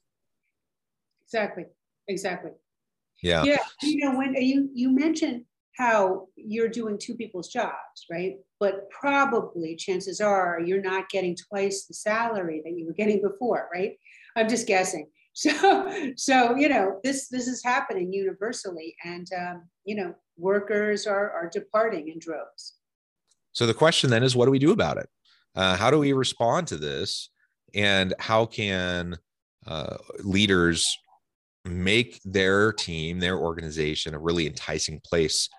Exactly 1.23 1.65
exactly. 2.07 2.51
Yeah. 3.21 3.43
Yeah 3.43 3.57
you 3.81 4.05
know 4.05 4.17
when 4.17 4.33
you 4.35 4.69
you 4.73 4.91
mentioned 4.91 5.43
how 5.77 6.27
you're 6.35 6.69
doing 6.69 6.97
two 6.97 7.15
people's 7.15 7.49
jobs 7.49 8.05
right? 8.09 8.35
But 8.59 8.89
probably 8.89 9.75
chances 9.75 10.21
are 10.21 10.61
you're 10.65 10.81
not 10.81 11.09
getting 11.09 11.35
twice 11.35 11.85
the 11.85 11.93
salary 11.93 12.61
that 12.63 12.77
you 12.77 12.85
were 12.85 12.93
getting 12.93 13.21
before 13.21 13.69
right? 13.73 13.97
I'm 14.35 14.47
just 14.47 14.67
guessing 14.67 15.07
so 15.33 16.11
so 16.17 16.55
you 16.55 16.67
know 16.67 16.99
this 17.03 17.27
this 17.29 17.47
is 17.47 17.63
happening 17.63 18.11
universally 18.11 18.95
and 19.05 19.27
um, 19.37 19.63
you 19.85 19.95
know 19.95 20.13
workers 20.37 21.07
are 21.07 21.31
are 21.31 21.49
departing 21.51 22.09
in 22.09 22.19
droves 22.19 22.75
so 23.51 23.65
the 23.65 23.73
question 23.73 24.09
then 24.09 24.23
is 24.23 24.35
what 24.35 24.45
do 24.45 24.51
we 24.51 24.59
do 24.59 24.71
about 24.71 24.97
it 24.97 25.09
Uh, 25.55 25.75
how 25.75 25.91
do 25.91 25.99
we 25.99 26.13
respond 26.13 26.67
to 26.67 26.77
this? 26.77 27.29
And 27.73 28.13
how 28.19 28.45
can 28.45 29.17
uh, 29.67 29.97
leaders 30.23 30.97
make 31.65 32.21
their 32.23 32.71
team, 32.71 33.19
their 33.19 33.37
organization, 33.37 34.13
a 34.13 34.19
really 34.19 34.47
enticing 34.47 35.01
place, 35.03 35.49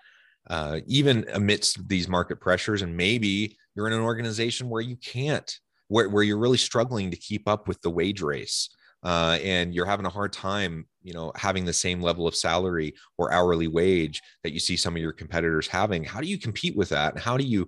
uh, 0.49 0.79
even 0.87 1.25
amidst 1.33 1.87
these 1.87 2.07
market 2.07 2.39
pressures? 2.39 2.81
And 2.81 2.95
maybe 2.97 3.57
you're 3.75 3.87
in 3.87 3.93
an 3.93 4.01
organization 4.01 4.69
where 4.69 4.81
you 4.81 4.95
can't, 4.97 5.53
where, 5.87 6.09
where 6.09 6.23
you're 6.23 6.37
really 6.37 6.57
struggling 6.57 7.11
to 7.11 7.17
keep 7.17 7.47
up 7.47 7.67
with 7.67 7.81
the 7.81 7.89
wage 7.89 8.21
race. 8.21 8.69
Uh, 9.03 9.39
and 9.41 9.73
you're 9.73 9.85
having 9.85 10.05
a 10.05 10.09
hard 10.09 10.31
time, 10.31 10.85
you 11.01 11.13
know, 11.13 11.31
having 11.35 11.65
the 11.65 11.73
same 11.73 12.01
level 12.01 12.27
of 12.27 12.35
salary 12.35 12.93
or 13.17 13.31
hourly 13.31 13.67
wage 13.67 14.21
that 14.43 14.53
you 14.53 14.59
see 14.59 14.77
some 14.77 14.95
of 14.95 15.01
your 15.01 15.11
competitors 15.11 15.67
having. 15.67 16.03
How 16.03 16.21
do 16.21 16.27
you 16.27 16.37
compete 16.37 16.75
with 16.75 16.89
that? 16.89 17.13
And 17.13 17.21
how 17.21 17.35
do 17.37 17.43
you 17.43 17.67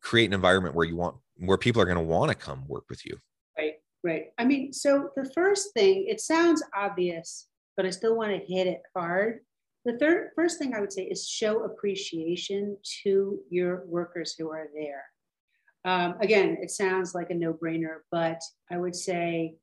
create 0.00 0.26
an 0.26 0.32
environment 0.32 0.74
where 0.74 0.86
you 0.86 0.96
want, 0.96 1.16
where 1.38 1.58
people 1.58 1.80
are 1.80 1.86
going 1.86 1.98
to 1.98 2.02
want 2.02 2.30
to 2.30 2.34
come 2.34 2.66
work 2.66 2.84
with 2.90 3.04
you? 3.06 3.16
Right, 3.56 3.74
right. 4.02 4.24
I 4.38 4.44
mean, 4.44 4.72
so 4.72 5.10
the 5.16 5.30
first 5.32 5.72
thing, 5.72 6.06
it 6.08 6.20
sounds 6.20 6.62
obvious, 6.76 7.46
but 7.76 7.86
I 7.86 7.90
still 7.90 8.16
want 8.16 8.32
to 8.32 8.52
hit 8.52 8.66
it 8.66 8.82
hard. 8.96 9.40
The 9.84 9.98
third, 9.98 10.30
first 10.34 10.58
thing 10.58 10.74
I 10.74 10.80
would 10.80 10.92
say 10.92 11.02
is 11.02 11.28
show 11.28 11.64
appreciation 11.64 12.76
to 13.02 13.40
your 13.50 13.84
workers 13.86 14.34
who 14.36 14.50
are 14.50 14.68
there. 14.74 15.04
Um, 15.84 16.14
again, 16.20 16.58
it 16.60 16.70
sounds 16.70 17.14
like 17.14 17.30
a 17.30 17.34
no 17.34 17.52
brainer, 17.52 17.98
but 18.10 18.40
I 18.70 18.78
would 18.78 18.94
say 18.94 19.56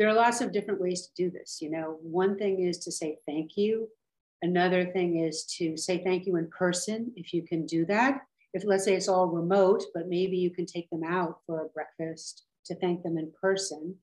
there 0.00 0.08
are 0.08 0.14
lots 0.14 0.40
of 0.40 0.50
different 0.50 0.80
ways 0.80 1.02
to 1.02 1.10
do 1.14 1.30
this. 1.30 1.58
You 1.60 1.70
know, 1.70 1.98
one 2.00 2.38
thing 2.38 2.66
is 2.66 2.78
to 2.78 2.90
say 2.90 3.18
thank 3.26 3.58
you. 3.58 3.86
Another 4.40 4.86
thing 4.86 5.18
is 5.18 5.44
to 5.58 5.76
say 5.76 6.02
thank 6.02 6.24
you 6.24 6.36
in 6.36 6.48
person 6.48 7.12
if 7.16 7.34
you 7.34 7.42
can 7.42 7.66
do 7.66 7.84
that. 7.84 8.22
If 8.54 8.64
let's 8.64 8.84
say 8.84 8.94
it's 8.94 9.08
all 9.08 9.26
remote, 9.26 9.84
but 9.94 10.08
maybe 10.08 10.38
you 10.38 10.50
can 10.50 10.64
take 10.64 10.88
them 10.88 11.04
out 11.04 11.40
for 11.44 11.60
a 11.60 11.68
breakfast 11.68 12.46
to 12.64 12.74
thank 12.76 13.02
them 13.02 13.18
in 13.18 13.30
person. 13.38 13.94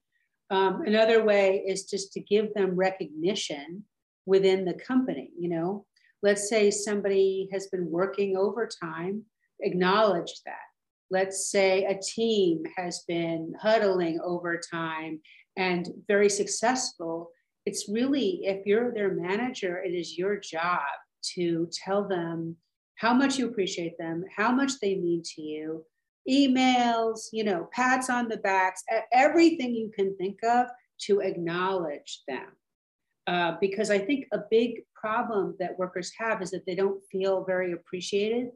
Um, 0.51 0.83
another 0.85 1.25
way 1.25 1.63
is 1.67 1.85
just 1.85 2.13
to 2.13 2.19
give 2.19 2.53
them 2.53 2.75
recognition 2.75 3.83
within 4.27 4.65
the 4.65 4.75
company. 4.75 5.31
You 5.35 5.49
know, 5.49 5.85
let's 6.21 6.47
say 6.47 6.69
somebody 6.69 7.49
has 7.51 7.69
been 7.69 7.89
working 7.89 8.37
overtime, 8.37 9.23
acknowledge 9.61 10.41
that 10.45 10.67
let's 11.09 11.49
say 11.49 11.85
a 11.85 11.99
team 11.99 12.63
has 12.75 13.03
been 13.07 13.53
huddling 13.61 14.19
over 14.23 14.59
time 14.59 15.19
and 15.57 15.89
very 16.07 16.29
successful, 16.29 17.31
it's 17.65 17.89
really, 17.89 18.41
if 18.43 18.65
you're 18.65 18.93
their 18.93 19.13
manager, 19.13 19.83
it 19.83 19.93
is 19.93 20.17
your 20.17 20.37
job 20.37 20.79
to 21.35 21.67
tell 21.73 22.07
them 22.07 22.55
how 22.95 23.13
much 23.13 23.37
you 23.37 23.47
appreciate 23.47 23.97
them, 23.97 24.23
how 24.35 24.51
much 24.51 24.73
they 24.81 24.95
mean 24.95 25.21
to 25.35 25.41
you, 25.41 25.83
emails, 26.29 27.27
you 27.33 27.43
know, 27.43 27.67
pats 27.73 28.09
on 28.09 28.27
the 28.27 28.37
backs, 28.37 28.83
everything 29.11 29.75
you 29.75 29.91
can 29.93 30.15
think 30.17 30.37
of 30.43 30.67
to 31.01 31.19
acknowledge 31.19 32.21
them. 32.27 32.47
Uh, 33.27 33.57
because 33.59 33.91
I 33.91 33.99
think 33.99 34.25
a 34.31 34.39
big 34.49 34.83
problem 34.95 35.55
that 35.59 35.77
workers 35.77 36.11
have 36.17 36.41
is 36.41 36.51
that 36.51 36.65
they 36.65 36.75
don't 36.75 37.01
feel 37.11 37.43
very 37.43 37.73
appreciated. 37.73 38.49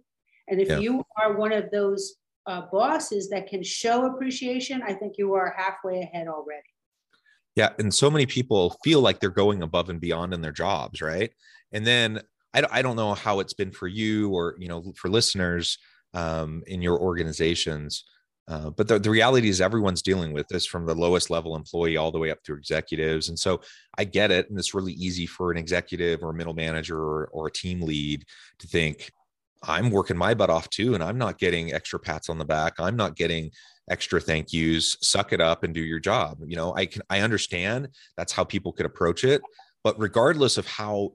And 0.48 0.62
if 0.62 0.70
yeah. 0.70 0.78
you 0.80 1.04
are 1.22 1.36
one 1.36 1.52
of 1.52 1.70
those 1.72 2.16
uh, 2.48 2.64
bosses 2.72 3.30
that 3.30 3.48
can 3.48 3.64
show 3.64 4.06
appreciation, 4.06 4.82
I 4.82 4.94
think 4.94 5.16
you 5.18 5.34
are 5.34 5.54
halfway 5.58 6.02
ahead 6.02 6.28
already. 6.28 6.64
Yeah. 7.56 7.70
And 7.80 7.94
so 7.94 8.10
many 8.10 8.26
people 8.26 8.78
feel 8.84 9.02
like 9.02 9.20
they're 9.20 9.30
going 9.30 9.62
above 9.62 9.90
and 9.90 10.00
beyond 10.00 10.34
in 10.34 10.42
their 10.42 10.52
jobs, 10.54 11.02
right? 11.02 11.32
And 11.72 11.86
then 11.86 12.22
I, 12.54 12.64
I 12.72 12.82
don't 12.82 12.96
know 12.96 13.14
how 13.14 13.40
it's 13.40 13.54
been 13.54 13.72
for 13.72 13.88
you 13.88 14.32
or, 14.32 14.56
you 14.58 14.68
know, 14.68 14.94
for 14.96 15.10
listeners 15.10 15.78
um, 16.14 16.64
in 16.68 16.82
your 16.82 17.00
organizations. 17.00 18.06
Uh, 18.48 18.70
but 18.70 18.88
the, 18.88 19.00
the 19.00 19.10
reality 19.10 19.50
is 19.50 19.62
everyone's 19.62 20.02
dealing 20.02 20.34
with 20.34 20.48
this 20.48 20.66
from 20.66 20.86
the 20.86 20.96
lowest 20.96 21.30
level 21.30 21.56
employee 21.56 21.98
all 21.98 22.12
the 22.12 22.20
way 22.20 22.32
up 22.32 22.42
to 22.44 22.54
executives. 22.54 23.30
And 23.30 23.38
so 23.38 23.62
I 23.98 24.04
get 24.04 24.32
it. 24.32 24.50
And 24.50 24.58
it's 24.58 24.74
really 24.74 24.94
easy 24.94 25.26
for 25.26 25.52
an 25.52 25.58
executive 25.58 26.24
or 26.24 26.32
a 26.32 26.34
middle 26.34 26.54
manager 26.54 27.00
or, 27.00 27.30
or 27.32 27.48
a 27.48 27.52
team 27.52 27.82
lead 27.82 28.26
to 28.60 28.68
think, 28.68 29.12
I'm 29.64 29.92
working 29.92 30.18
my 30.18 30.34
butt 30.34 30.50
off 30.50 30.70
too, 30.70 30.96
and 30.96 31.04
I'm 31.04 31.20
not 31.20 31.38
getting 31.38 31.72
extra 31.72 32.00
pats 32.00 32.30
on 32.30 32.40
the 32.40 32.46
back. 32.46 32.80
I'm 32.80 32.96
not 32.96 33.16
getting 33.16 33.52
extra 33.90 34.20
thank 34.20 34.54
yous. 34.54 34.98
Suck 35.02 35.34
it 35.34 35.42
up 35.42 35.64
and 35.64 35.74
do 35.74 35.82
your 35.82 36.00
job. 36.00 36.40
You 36.46 36.56
know, 36.56 36.74
I 36.76 36.86
can 36.86 37.02
I 37.10 37.22
understand 37.22 37.90
that's 38.18 38.32
how 38.32 38.44
people 38.44 38.72
could 38.72 38.86
approach 38.86 39.24
it, 39.24 39.42
but 39.84 40.00
regardless 40.00 40.58
of 40.58 40.68
how 40.68 41.14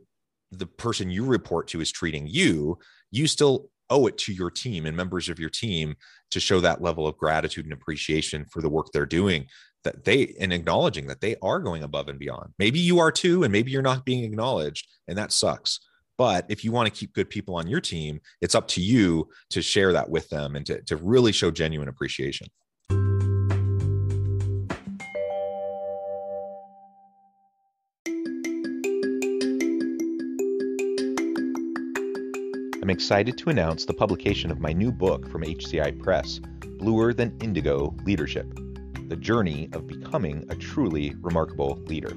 the 0.53 0.67
person 0.67 1.11
you 1.11 1.25
report 1.25 1.69
to 1.69 1.81
is 1.81 1.91
treating 1.91 2.27
you, 2.27 2.79
you 3.11 3.27
still 3.27 3.69
owe 3.91 4.07
it 4.07 4.19
to 4.19 4.33
your 4.33 4.51
team 4.51 4.87
and 4.87 4.97
members 4.97 5.29
of 5.29 5.39
your 5.39 5.51
team 5.51 5.95
to 6.31 6.41
show 6.41 6.61
that 6.61 6.83
level 6.83 7.07
of 7.07 7.17
gratitude 7.17 7.65
and 7.65 7.73
appreciation 7.73 8.45
for 8.51 8.61
the 8.61 8.69
work 8.69 8.89
they're 8.93 9.07
doing 9.07 9.47
that 9.85 10.05
they 10.05 10.35
and 10.41 10.53
acknowledging 10.53 11.07
that 11.07 11.21
they 11.21 11.37
are 11.43 11.61
going 11.61 11.85
above 11.85 12.09
and 12.09 12.19
beyond. 12.19 12.53
Maybe 12.59 12.81
you 12.81 12.99
are 12.99 13.13
too 13.13 13.45
and 13.45 13.53
maybe 13.53 13.71
you're 13.71 13.83
not 13.83 14.05
being 14.05 14.25
acknowledged 14.25 14.89
and 15.07 15.17
that 15.17 15.31
sucks 15.31 15.81
but 16.19 16.47
if 16.49 16.65
you 16.65 16.73
want 16.73 16.93
to 16.93 16.99
keep 16.99 17.13
good 17.13 17.29
people 17.29 17.57
on 17.57 17.67
your 17.67 17.81
team, 17.81 18.21
it's 18.41 18.55
up 18.55 18.69
to 18.69 18.81
you 18.81 19.29
to 19.51 19.63
share 19.63 19.93
that 19.93 20.09
with 20.09 20.29
them 20.29 20.57
and 20.57 20.65
to, 20.67 20.83
to 20.83 20.97
really 20.97 21.33
show 21.33 21.51
genuine 21.51 21.89
appreciation. 21.89 22.49
I'm 32.87 32.91
excited 32.91 33.37
to 33.39 33.51
announce 33.51 33.85
the 33.85 33.95
publication 33.95 34.53
of 34.53 34.61
my 34.61 34.73
new 34.73 34.93
book 34.93 35.29
from 35.29 35.43
HCI 35.43 36.01
Press, 36.01 36.39
Bluer 36.79 37.13
Than 37.13 37.37
Indigo 37.41 37.97
Leadership 38.05 38.47
The 39.09 39.17
Journey 39.17 39.69
of 39.73 39.89
Becoming 39.89 40.47
a 40.51 40.55
Truly 40.55 41.13
Remarkable 41.21 41.83
Leader. 41.87 42.17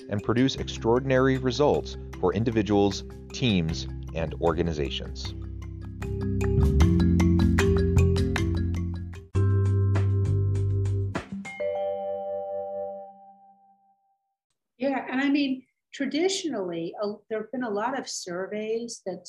and 0.11 0.21
produce 0.21 0.57
extraordinary 0.57 1.37
results 1.37 1.97
for 2.19 2.33
individuals, 2.33 3.03
teams, 3.33 3.87
and 4.13 4.35
organizations. 4.41 5.33
Yeah, 14.77 15.05
and 15.09 15.21
I 15.21 15.29
mean, 15.29 15.63
traditionally, 15.93 16.93
uh, 17.01 17.13
there 17.29 17.41
have 17.41 17.51
been 17.51 17.63
a 17.63 17.69
lot 17.69 17.97
of 17.97 18.07
surveys 18.07 19.01
that 19.05 19.27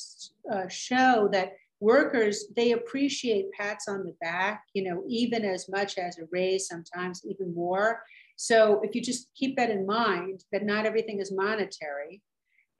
uh, 0.51 0.67
show 0.67 1.29
that 1.31 1.53
workers 1.83 2.45
they 2.55 2.71
appreciate 2.71 3.51
pats 3.51 3.89
on 3.89 4.05
the 4.05 4.15
back 4.21 4.63
you 4.73 4.81
know 4.81 5.03
even 5.05 5.43
as 5.43 5.67
much 5.67 5.97
as 5.97 6.17
a 6.17 6.21
raise 6.31 6.65
sometimes 6.65 7.21
even 7.25 7.53
more 7.53 8.01
so 8.35 8.81
if 8.83 8.95
you 8.95 9.01
just 9.01 9.29
keep 9.35 9.55
that 9.57 9.69
in 9.69 9.85
mind, 9.85 10.43
that 10.51 10.65
not 10.65 10.85
everything 10.85 11.19
is 11.19 11.31
monetary, 11.31 12.21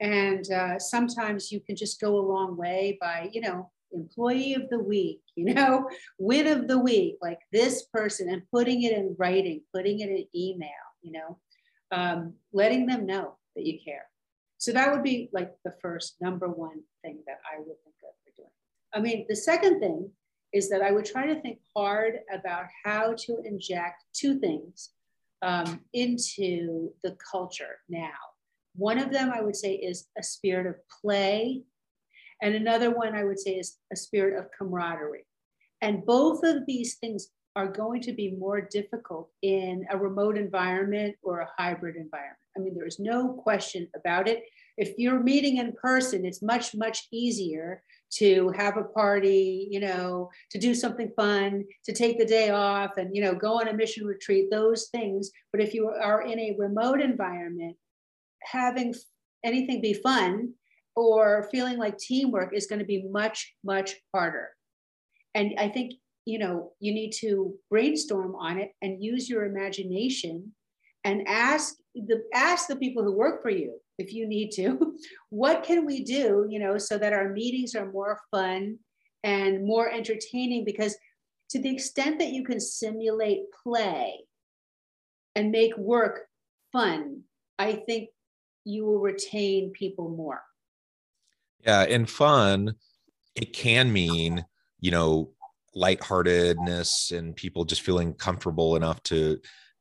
and 0.00 0.50
uh, 0.50 0.78
sometimes 0.78 1.52
you 1.52 1.60
can 1.60 1.76
just 1.76 2.00
go 2.00 2.18
a 2.18 2.28
long 2.28 2.56
way 2.56 2.98
by, 3.00 3.30
you 3.32 3.40
know, 3.40 3.70
employee 3.92 4.54
of 4.54 4.68
the 4.70 4.78
week, 4.78 5.20
you 5.36 5.54
know, 5.54 5.88
win 6.18 6.46
of 6.46 6.68
the 6.68 6.78
week, 6.78 7.16
like 7.22 7.38
this 7.52 7.84
person, 7.92 8.28
and 8.28 8.42
putting 8.50 8.82
it 8.82 8.92
in 8.92 9.14
writing, 9.18 9.62
putting 9.74 10.00
it 10.00 10.10
in 10.10 10.26
email, 10.34 10.70
you 11.02 11.12
know, 11.12 11.38
um, 11.92 12.34
letting 12.52 12.86
them 12.86 13.06
know 13.06 13.36
that 13.56 13.64
you 13.64 13.78
care. 13.84 14.06
So 14.58 14.72
that 14.72 14.92
would 14.92 15.02
be 15.02 15.28
like 15.32 15.52
the 15.64 15.74
first 15.82 16.16
number 16.20 16.48
one 16.48 16.80
thing 17.02 17.18
that 17.26 17.38
I 17.50 17.58
would 17.58 17.76
think 17.84 17.96
of 18.02 18.14
for 18.24 18.32
doing. 18.36 18.50
I 18.94 19.00
mean, 19.00 19.26
the 19.28 19.36
second 19.36 19.80
thing 19.80 20.10
is 20.52 20.70
that 20.70 20.82
I 20.82 20.92
would 20.92 21.04
try 21.04 21.26
to 21.26 21.40
think 21.40 21.58
hard 21.76 22.20
about 22.32 22.66
how 22.84 23.14
to 23.26 23.42
inject 23.44 24.04
two 24.14 24.38
things 24.38 24.90
um, 25.44 25.80
into 25.92 26.90
the 27.04 27.16
culture 27.30 27.76
now. 27.88 28.18
One 28.76 28.98
of 28.98 29.12
them 29.12 29.30
I 29.32 29.42
would 29.42 29.54
say 29.54 29.74
is 29.74 30.06
a 30.18 30.22
spirit 30.22 30.66
of 30.66 30.76
play. 31.02 31.62
And 32.42 32.54
another 32.54 32.90
one 32.90 33.14
I 33.14 33.24
would 33.24 33.38
say 33.38 33.52
is 33.52 33.76
a 33.92 33.96
spirit 33.96 34.38
of 34.38 34.50
camaraderie. 34.58 35.26
And 35.82 36.04
both 36.04 36.42
of 36.44 36.66
these 36.66 36.96
things 36.96 37.28
are 37.56 37.68
going 37.68 38.00
to 38.02 38.12
be 38.12 38.32
more 38.32 38.62
difficult 38.62 39.30
in 39.42 39.86
a 39.90 39.98
remote 39.98 40.36
environment 40.36 41.14
or 41.22 41.40
a 41.40 41.50
hybrid 41.56 41.94
environment. 41.94 42.38
I 42.56 42.60
mean, 42.60 42.74
there's 42.74 42.98
no 42.98 43.34
question 43.34 43.88
about 43.94 44.26
it. 44.26 44.44
If 44.76 44.94
you're 44.98 45.20
meeting 45.20 45.58
in 45.58 45.72
person, 45.72 46.24
it's 46.24 46.42
much, 46.42 46.74
much 46.74 47.06
easier 47.12 47.82
to 48.18 48.52
have 48.56 48.76
a 48.76 48.84
party, 48.84 49.68
you 49.70 49.80
know, 49.80 50.30
to 50.50 50.58
do 50.58 50.74
something 50.74 51.10
fun, 51.16 51.64
to 51.84 51.92
take 51.92 52.18
the 52.18 52.24
day 52.24 52.50
off 52.50 52.96
and, 52.96 53.14
you 53.14 53.22
know, 53.22 53.34
go 53.34 53.60
on 53.60 53.68
a 53.68 53.72
mission 53.72 54.06
retreat, 54.06 54.50
those 54.50 54.88
things. 54.88 55.30
But 55.52 55.60
if 55.60 55.74
you 55.74 55.88
are 55.88 56.22
in 56.22 56.38
a 56.38 56.56
remote 56.58 57.00
environment, 57.00 57.76
having 58.42 58.94
anything 59.44 59.80
be 59.80 59.94
fun 59.94 60.52
or 60.96 61.48
feeling 61.50 61.78
like 61.78 61.98
teamwork 61.98 62.54
is 62.54 62.66
going 62.66 62.78
to 62.78 62.84
be 62.84 63.02
much, 63.10 63.54
much 63.64 63.94
harder. 64.14 64.50
And 65.34 65.54
I 65.58 65.68
think, 65.68 65.94
you 66.24 66.38
know, 66.38 66.72
you 66.80 66.94
need 66.94 67.12
to 67.20 67.54
brainstorm 67.70 68.34
on 68.36 68.58
it 68.58 68.72
and 68.80 69.02
use 69.02 69.28
your 69.28 69.44
imagination 69.44 70.52
and 71.02 71.26
ask 71.26 71.74
the 71.94 72.24
ask 72.34 72.66
the 72.66 72.76
people 72.76 73.02
who 73.04 73.12
work 73.12 73.42
for 73.42 73.50
you 73.50 73.78
if 73.98 74.12
you 74.12 74.26
need 74.26 74.50
to 74.50 74.96
what 75.30 75.62
can 75.62 75.86
we 75.86 76.02
do 76.02 76.46
you 76.48 76.58
know 76.58 76.76
so 76.76 76.98
that 76.98 77.12
our 77.12 77.30
meetings 77.32 77.74
are 77.74 77.90
more 77.92 78.20
fun 78.30 78.78
and 79.24 79.64
more 79.64 79.90
entertaining? 79.90 80.64
Because 80.64 80.96
to 81.50 81.60
the 81.60 81.70
extent 81.70 82.18
that 82.18 82.30
you 82.30 82.44
can 82.44 82.60
simulate 82.60 83.40
play 83.62 84.20
and 85.34 85.50
make 85.50 85.76
work 85.76 86.26
fun 86.72 87.22
i 87.58 87.72
think 87.72 88.08
you 88.66 88.86
will 88.86 88.98
retain 88.98 89.70
people 89.72 90.08
more. 90.08 90.40
Yeah 91.60 91.82
and 91.82 92.08
fun 92.08 92.74
it 93.34 93.52
can 93.52 93.92
mean 93.92 94.44
you 94.80 94.90
know 94.90 95.30
lightheartedness 95.74 97.10
and 97.10 97.34
people 97.34 97.64
just 97.64 97.82
feeling 97.82 98.14
comfortable 98.14 98.76
enough 98.76 99.02
to 99.04 99.38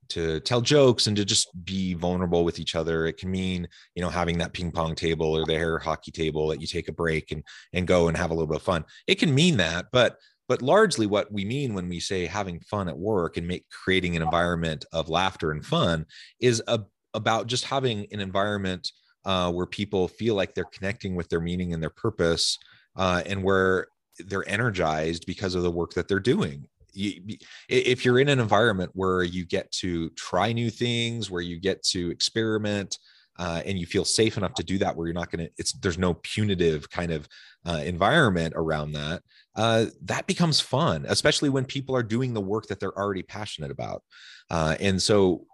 to 0.10 0.40
tell 0.42 0.62
jokes 0.62 1.08
and 1.08 1.16
to 1.18 1.26
just 1.26 1.50
be 1.66 1.94
vulnerable 1.94 2.44
with 2.44 2.60
each 2.60 2.76
other. 2.76 3.06
It 3.06 3.18
can 3.18 3.32
mean, 3.32 3.68
you 3.96 4.02
know, 4.02 4.10
having 4.10 4.38
that 4.40 4.54
ping 4.54 4.72
pong 4.72 4.96
table 4.96 5.36
or 5.36 5.46
the 5.46 5.80
hockey 5.82 6.12
table 6.12 6.48
that 6.48 6.62
you 6.62 6.68
take 6.68 6.88
a 6.88 6.94
break 6.94 7.32
and 7.32 7.44
and 7.74 7.88
go 7.88 8.08
and 8.08 8.18
have 8.18 8.32
a 8.32 8.34
little 8.34 8.48
bit 8.48 8.58
of 8.58 8.64
fun. 8.64 8.86
It 9.08 9.16
can 9.16 9.34
mean 9.34 9.58
that, 9.58 9.88
but 9.92 10.18
but 10.48 10.62
largely 10.62 11.08
what 11.08 11.32
we 11.32 11.46
mean 11.46 11.74
when 11.74 11.88
we 11.88 12.00
say 12.00 12.26
having 12.26 12.60
fun 12.60 12.90
at 12.90 12.98
work 12.98 13.38
and 13.38 13.48
make 13.48 13.66
creating 13.70 14.16
an 14.16 14.22
environment 14.22 14.86
of 14.92 15.10
laughter 15.10 15.52
and 15.52 15.66
fun 15.66 16.06
is 16.40 16.62
a, 16.68 16.82
about 17.14 17.48
just 17.48 17.66
having 17.66 18.06
an 18.12 18.20
environment 18.20 18.92
uh, 19.26 19.52
where 19.52 19.66
people 19.66 20.08
feel 20.08 20.36
like 20.36 20.54
they're 20.54 20.66
connecting 20.66 21.16
with 21.16 21.30
their 21.30 21.40
meaning 21.40 21.74
and 21.74 21.82
their 21.82 21.90
purpose 21.90 22.58
uh, 22.98 23.24
and 23.26 23.42
where 23.42 23.88
they're 24.20 24.48
energized 24.48 25.26
because 25.26 25.56
of 25.56 25.64
the 25.64 25.72
work 25.72 25.94
that 25.94 26.08
they're 26.08 26.20
doing 26.20 26.68
you, 26.94 27.38
if 27.70 28.06
you're 28.06 28.20
in 28.20 28.30
an 28.30 28.40
environment 28.40 28.92
where 28.94 29.24
you 29.24 29.46
get 29.46 29.72
to 29.72 30.10
try 30.12 30.54
new 30.54 30.70
things, 30.70 31.30
where 31.30 31.42
you 31.42 31.60
get 31.60 31.84
to 31.84 32.12
experiment, 32.12 32.98
uh, 33.40 33.62
and 33.66 33.80
you 33.80 33.86
feel 33.86 34.06
safe 34.06 34.38
enough 34.38 34.54
to 34.54 34.64
do 34.64 34.78
that, 34.78 34.96
where 34.96 35.08
you're 35.08 35.14
not 35.14 35.32
going 35.32 35.46
to, 35.46 35.52
it's 35.58 35.74
there's 35.74 35.98
no 35.98 36.14
punitive 36.16 36.90
kind 36.90 37.12
of 37.12 37.28
uh, 37.66 37.82
environment 37.84 38.54
around 38.56 38.92
that. 38.92 39.24
Uh, 39.56 39.86
that 40.04 40.28
becomes 40.28 40.60
fun, 40.60 41.06
especially 41.08 41.50
when 41.50 41.66
people 41.66 41.96
are 41.96 42.04
doing 42.04 42.34
the 42.34 42.42
work 42.42 42.68
that 42.68 42.80
they're 42.80 42.98
already 42.98 43.24
passionate 43.24 43.72
about. 43.72 44.04
Uh, 44.50 44.76
and 44.80 45.02
so, 45.02 45.46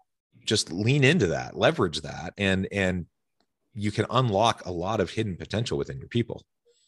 just 0.45 0.71
lean 0.71 1.03
into 1.03 1.27
that, 1.27 1.55
leverage 1.55 2.01
that, 2.01 2.33
and 2.37 2.67
and 2.71 3.05
you 3.73 3.91
can 3.91 4.05
unlock 4.09 4.65
a 4.65 4.71
lot 4.71 4.99
of 4.99 5.09
hidden 5.09 5.37
potential 5.37 5.77
within 5.77 5.99
your 5.99 6.07
people. 6.07 6.43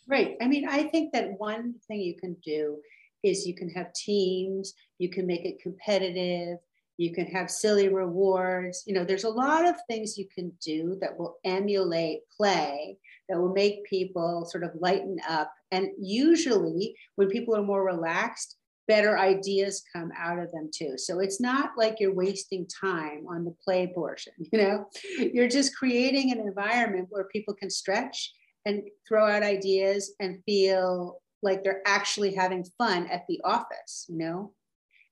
Right. 0.08 0.36
I 0.42 0.48
mean, 0.48 0.68
I 0.68 0.84
think 0.84 1.14
that 1.14 1.40
one 1.40 1.76
thing 1.88 2.02
you 2.02 2.16
can 2.16 2.36
do 2.44 2.80
is 3.24 3.46
you 3.46 3.56
can 3.56 3.70
have 3.70 3.94
teams, 3.94 4.74
you 4.98 5.10
can 5.10 5.26
make 5.28 5.46
it 5.46 5.62
competitive, 5.62 6.58
you 6.98 7.14
can 7.14 7.26
have 7.28 7.50
silly 7.50 7.90
rewards. 7.90 8.84
You 8.86 8.94
know, 8.94 9.04
there's 9.04 9.24
a 9.24 9.30
lot 9.30 9.66
of 9.66 9.76
things 9.90 10.18
you 10.18 10.28
can 10.34 10.52
do 10.64 10.98
that 11.02 11.18
will 11.18 11.38
emulate 11.44 12.22
play, 12.36 12.98
that 13.28 13.40
will 13.40 13.54
make 13.54 13.84
people 13.86 14.46
sort 14.46 14.64
of 14.64 14.72
lighten 14.80 15.18
up. 15.28 15.52
And 15.72 15.90
usually, 16.00 16.96
when 17.16 17.30
people 17.30 17.56
are 17.56 17.64
more 17.64 17.84
relaxed, 17.84 18.58
better 18.88 19.18
ideas 19.18 19.84
come 19.96 20.12
out 20.18 20.38
of 20.38 20.52
them 20.52 20.70
too. 20.74 20.98
So 20.98 21.20
it's 21.20 21.40
not 21.40 21.72
like 21.78 22.00
you're 22.00 22.14
wasting 22.14 22.68
time 22.68 23.26
on 23.30 23.46
the 23.46 23.56
play 23.64 23.92
portion, 23.96 24.34
you 24.52 24.60
know, 24.60 24.86
you're 25.18 25.48
just 25.48 25.76
creating 25.76 26.32
an 26.32 26.40
environment 26.40 27.08
where 27.10 27.24
people 27.26 27.54
can 27.54 27.70
stretch 27.70 28.34
and 28.66 28.84
throw 29.08 29.28
out 29.28 29.44
ideas 29.44 30.14
and 30.20 30.44
feel 30.46 31.21
like 31.42 31.64
they're 31.64 31.82
actually 31.86 32.34
having 32.34 32.64
fun 32.78 33.08
at 33.08 33.26
the 33.28 33.40
office, 33.44 34.06
you 34.10 34.18
know? 34.18 34.54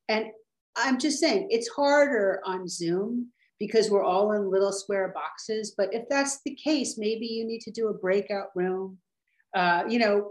And 0.08 0.28
I'm 0.76 0.98
just 0.98 1.20
saying 1.20 1.48
it's 1.50 1.70
harder 1.70 2.42
on 2.46 2.68
Zoom 2.68 3.32
because 3.60 3.90
we're 3.90 4.04
all 4.04 4.32
in 4.32 4.50
little 4.50 4.72
square 4.72 5.12
boxes. 5.14 5.74
But 5.78 5.94
if 5.94 6.08
that's 6.10 6.42
the 6.44 6.56
case, 6.56 6.98
maybe 6.98 7.28
you 7.28 7.46
need 7.46 7.62
to 7.62 7.72
do 7.72 7.90
a 7.90 7.94
breakout 7.94 8.48
room, 8.56 8.98
uh, 9.56 9.84
you 9.88 10.00
know, 10.00 10.30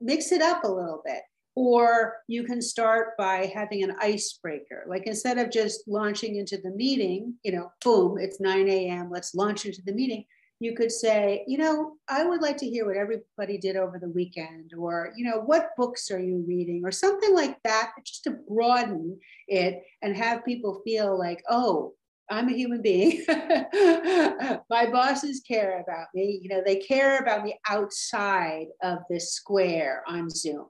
mix 0.00 0.32
it 0.32 0.42
up 0.42 0.64
a 0.64 0.68
little 0.68 1.02
bit. 1.04 1.22
Or 1.56 2.18
you 2.28 2.44
can 2.44 2.62
start 2.62 3.16
by 3.18 3.50
having 3.52 3.82
an 3.82 3.96
icebreaker. 4.00 4.84
Like 4.86 5.08
instead 5.08 5.38
of 5.38 5.50
just 5.50 5.88
launching 5.88 6.36
into 6.36 6.56
the 6.56 6.70
meeting, 6.70 7.34
you 7.42 7.50
know, 7.50 7.72
boom, 7.84 8.16
it's 8.16 8.40
9 8.40 8.68
a.m., 8.68 9.10
let's 9.10 9.34
launch 9.34 9.66
into 9.66 9.82
the 9.84 9.92
meeting 9.92 10.24
you 10.60 10.74
could 10.74 10.90
say, 10.90 11.44
you 11.46 11.56
know, 11.58 11.94
I 12.08 12.24
would 12.24 12.40
like 12.40 12.56
to 12.58 12.68
hear 12.68 12.86
what 12.86 12.96
everybody 12.96 13.58
did 13.58 13.76
over 13.76 13.98
the 13.98 14.08
weekend, 14.08 14.72
or, 14.76 15.12
you 15.16 15.24
know, 15.24 15.40
what 15.40 15.76
books 15.76 16.10
are 16.10 16.20
you 16.20 16.44
reading, 16.46 16.82
or 16.84 16.90
something 16.90 17.34
like 17.34 17.56
that, 17.62 17.92
just 18.04 18.24
to 18.24 18.38
broaden 18.48 19.18
it 19.46 19.82
and 20.02 20.16
have 20.16 20.44
people 20.44 20.82
feel 20.84 21.16
like, 21.16 21.42
oh, 21.48 21.94
I'm 22.30 22.48
a 22.48 22.56
human 22.56 22.82
being. 22.82 23.24
My 23.28 24.90
bosses 24.90 25.40
care 25.46 25.80
about 25.80 26.08
me. 26.14 26.40
You 26.42 26.50
know, 26.50 26.62
they 26.64 26.76
care 26.76 27.18
about 27.18 27.44
me 27.44 27.58
outside 27.68 28.66
of 28.82 28.98
this 29.08 29.32
square 29.32 30.02
on 30.06 30.28
Zoom. 30.28 30.66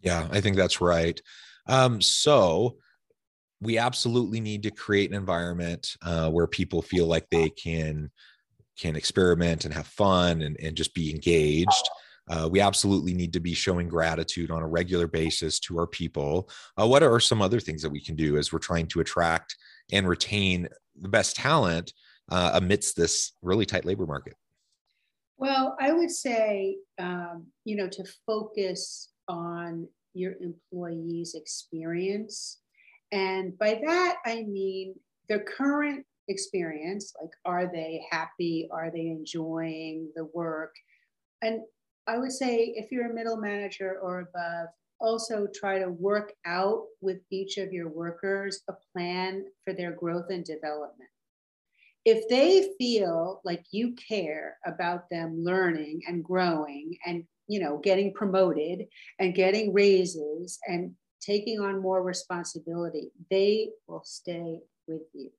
Yeah, 0.00 0.28
I 0.30 0.40
think 0.40 0.56
that's 0.56 0.80
right. 0.80 1.20
Um, 1.66 2.00
so, 2.00 2.76
we 3.60 3.76
absolutely 3.78 4.40
need 4.40 4.62
to 4.62 4.70
create 4.70 5.10
an 5.10 5.16
environment 5.16 5.94
uh, 6.02 6.30
where 6.30 6.46
people 6.46 6.80
feel 6.80 7.06
like 7.06 7.28
they 7.30 7.50
can 7.50 8.10
can 8.80 8.96
experiment 8.96 9.64
and 9.64 9.74
have 9.74 9.86
fun 9.86 10.42
and, 10.42 10.56
and 10.60 10.76
just 10.76 10.94
be 10.94 11.10
engaged. 11.10 11.90
Uh, 12.28 12.48
we 12.50 12.60
absolutely 12.60 13.12
need 13.12 13.32
to 13.32 13.40
be 13.40 13.54
showing 13.54 13.88
gratitude 13.88 14.50
on 14.50 14.62
a 14.62 14.68
regular 14.68 15.06
basis 15.06 15.58
to 15.58 15.76
our 15.78 15.86
people. 15.86 16.48
Uh, 16.80 16.86
what 16.86 17.02
are 17.02 17.18
some 17.18 17.42
other 17.42 17.60
things 17.60 17.82
that 17.82 17.90
we 17.90 18.00
can 18.00 18.14
do 18.14 18.36
as 18.36 18.52
we're 18.52 18.58
trying 18.58 18.86
to 18.86 19.00
attract 19.00 19.56
and 19.92 20.08
retain 20.08 20.68
the 21.00 21.08
best 21.08 21.36
talent 21.36 21.92
uh, 22.30 22.52
amidst 22.54 22.96
this 22.96 23.32
really 23.42 23.66
tight 23.66 23.84
labor 23.84 24.06
market? 24.06 24.34
Well, 25.38 25.76
I 25.80 25.92
would 25.92 26.10
say, 26.10 26.76
um, 26.98 27.46
you 27.64 27.76
know, 27.76 27.88
to 27.88 28.04
focus 28.26 29.10
on 29.28 29.88
your 30.14 30.34
employees' 30.40 31.34
experience. 31.34 32.58
And 33.10 33.58
by 33.58 33.80
that, 33.84 34.16
I 34.24 34.42
mean 34.42 34.94
their 35.28 35.40
current 35.40 36.04
experience 36.30 37.12
like 37.20 37.32
are 37.44 37.70
they 37.70 38.02
happy? 38.10 38.68
Are 38.70 38.90
they 38.90 39.08
enjoying 39.08 40.10
the 40.16 40.24
work? 40.32 40.74
And 41.42 41.60
i 42.06 42.16
would 42.16 42.32
say 42.32 42.72
if 42.76 42.90
you're 42.90 43.10
a 43.10 43.14
middle 43.14 43.36
manager 43.36 43.98
or 44.02 44.20
above 44.20 44.68
also 45.00 45.46
try 45.54 45.78
to 45.78 45.88
work 45.88 46.32
out 46.44 46.84
with 47.00 47.18
each 47.30 47.56
of 47.56 47.72
your 47.72 47.88
workers 47.88 48.62
a 48.68 48.74
plan 48.92 49.46
for 49.64 49.72
their 49.72 49.92
growth 49.92 50.26
and 50.30 50.44
development. 50.44 51.08
If 52.04 52.28
they 52.28 52.72
feel 52.78 53.40
like 53.44 53.64
you 53.72 53.94
care 53.94 54.58
about 54.66 55.08
them 55.10 55.42
learning 55.42 56.02
and 56.06 56.24
growing 56.24 56.96
and 57.06 57.24
you 57.46 57.60
know 57.60 57.78
getting 57.78 58.12
promoted 58.14 58.86
and 59.18 59.34
getting 59.34 59.72
raises 59.72 60.58
and 60.66 60.92
taking 61.20 61.60
on 61.60 61.82
more 61.82 62.02
responsibility 62.02 63.10
they 63.30 63.68
will 63.86 64.02
stay 64.04 64.60
with 64.86 65.02
you 65.12 65.30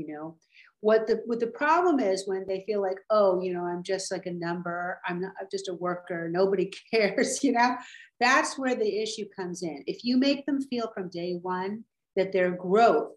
you 0.00 0.14
know? 0.14 0.36
What 0.80 1.06
the 1.06 1.20
what 1.26 1.40
the 1.40 1.48
problem 1.48 2.00
is 2.00 2.26
when 2.26 2.46
they 2.48 2.64
feel 2.66 2.80
like 2.80 2.96
oh 3.10 3.42
you 3.42 3.52
know 3.52 3.64
i'm 3.66 3.82
just 3.82 4.10
like 4.10 4.24
a 4.24 4.32
number 4.32 4.98
i'm 5.06 5.20
not 5.20 5.32
I'm 5.38 5.46
just 5.50 5.68
a 5.68 5.74
worker 5.74 6.30
nobody 6.30 6.72
cares 6.90 7.44
you 7.44 7.52
know? 7.52 7.76
That's 8.18 8.58
where 8.58 8.74
the 8.74 9.02
issue 9.02 9.26
comes 9.36 9.62
in. 9.62 9.84
If 9.86 10.04
you 10.04 10.16
make 10.16 10.46
them 10.46 10.60
feel 10.62 10.90
from 10.94 11.10
day 11.10 11.38
one 11.42 11.84
that 12.16 12.32
their 12.32 12.50
growth 12.50 13.12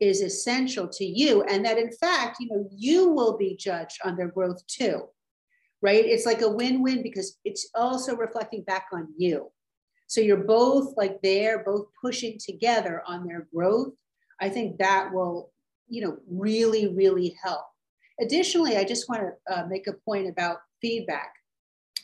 is 0.00 0.22
essential 0.22 0.88
to 0.88 1.04
you 1.04 1.42
and 1.44 1.64
that 1.64 1.78
in 1.78 1.92
fact 1.92 2.38
you 2.40 2.48
know 2.48 2.68
you 2.72 3.10
will 3.10 3.36
be 3.36 3.54
judged 3.56 3.98
on 4.04 4.16
their 4.16 4.28
growth 4.28 4.66
too 4.66 5.08
right? 5.82 6.04
It's 6.04 6.24
like 6.24 6.40
a 6.40 6.48
win-win 6.48 7.02
because 7.02 7.38
it's 7.44 7.68
also 7.74 8.16
reflecting 8.16 8.62
back 8.62 8.86
on 8.92 9.08
you. 9.18 9.50
So 10.06 10.20
you're 10.20 10.44
both 10.44 10.94
like 10.96 11.20
they're 11.22 11.64
both 11.64 11.86
pushing 12.00 12.38
together 12.38 13.02
on 13.06 13.26
their 13.26 13.48
growth. 13.52 13.92
I 14.40 14.48
think 14.48 14.78
that 14.78 15.12
will 15.12 15.50
you 15.88 16.02
know, 16.02 16.16
really, 16.28 16.88
really 16.88 17.36
help. 17.42 17.64
Additionally, 18.20 18.76
I 18.76 18.84
just 18.84 19.08
want 19.08 19.22
to 19.22 19.54
uh, 19.54 19.66
make 19.66 19.86
a 19.86 19.94
point 20.04 20.28
about 20.28 20.58
feedback 20.80 21.32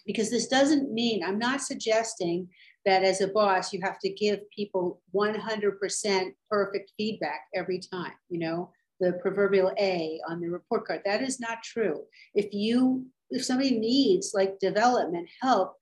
because 0.07 0.31
this 0.31 0.49
doesn't 0.49 0.91
mean 0.91 1.23
I'm 1.23 1.39
not 1.39 1.61
suggesting 1.61 2.49
that 2.85 3.05
as 3.05 3.21
a 3.21 3.29
boss 3.29 3.73
you 3.73 3.81
have 3.83 3.99
to 4.01 4.09
give 4.09 4.41
people 4.51 5.03
100% 5.15 6.33
perfect 6.51 6.93
feedback 6.97 7.43
every 7.55 7.79
time 7.79 8.13
you 8.31 8.39
know 8.39 8.71
the 9.01 9.13
proverbial 9.23 9.73
a 9.79 10.19
on 10.29 10.41
the 10.41 10.49
report 10.49 10.87
card 10.87 11.03
that 11.05 11.23
is 11.23 11.39
not 11.39 11.63
true 11.63 12.03
if 12.35 12.53
you 12.53 13.07
if 13.31 13.45
somebody 13.45 13.79
needs 13.79 14.33
like 14.35 14.59
development 14.59 15.29
help 15.43 15.75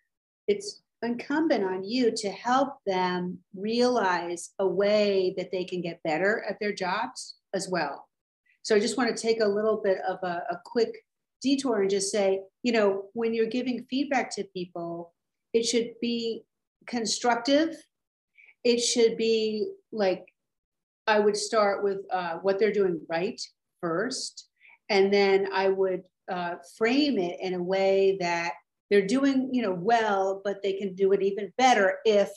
it's 0.48 0.82
incumbent 1.02 1.62
on 1.62 1.84
you 1.84 2.10
to 2.16 2.28
help 2.30 2.78
them 2.86 3.38
realize 3.54 4.50
a 4.58 4.66
way 4.66 5.32
that 5.36 5.52
they 5.52 5.64
can 5.64 5.80
get 5.80 6.02
better 6.02 6.44
at 6.48 6.58
their 6.60 6.72
jobs 6.72 7.35
as 7.54 7.68
well 7.68 8.08
so 8.62 8.74
i 8.74 8.80
just 8.80 8.96
want 8.96 9.14
to 9.14 9.22
take 9.22 9.40
a 9.40 9.48
little 9.48 9.80
bit 9.82 9.98
of 10.08 10.18
a, 10.22 10.42
a 10.50 10.60
quick 10.64 10.94
detour 11.42 11.82
and 11.82 11.90
just 11.90 12.10
say 12.10 12.40
you 12.62 12.72
know 12.72 13.04
when 13.12 13.34
you're 13.34 13.46
giving 13.46 13.86
feedback 13.88 14.34
to 14.34 14.44
people 14.54 15.12
it 15.52 15.64
should 15.64 15.92
be 16.02 16.44
constructive. 16.86 17.76
It 18.64 18.78
should 18.78 19.16
be 19.16 19.72
like 19.92 20.26
I 21.06 21.18
would 21.18 21.36
start 21.36 21.84
with 21.84 21.98
uh, 22.12 22.38
what 22.42 22.58
they're 22.58 22.72
doing 22.72 23.00
right 23.08 23.40
first, 23.80 24.48
and 24.88 25.12
then 25.12 25.48
I 25.52 25.68
would 25.68 26.02
uh, 26.30 26.56
frame 26.76 27.18
it 27.18 27.38
in 27.40 27.54
a 27.54 27.62
way 27.62 28.16
that 28.20 28.52
they're 28.90 29.06
doing, 29.06 29.50
you 29.52 29.62
know, 29.62 29.76
well, 29.80 30.40
but 30.44 30.62
they 30.62 30.72
can 30.74 30.94
do 30.94 31.12
it 31.12 31.22
even 31.22 31.52
better 31.58 31.98
if 32.04 32.28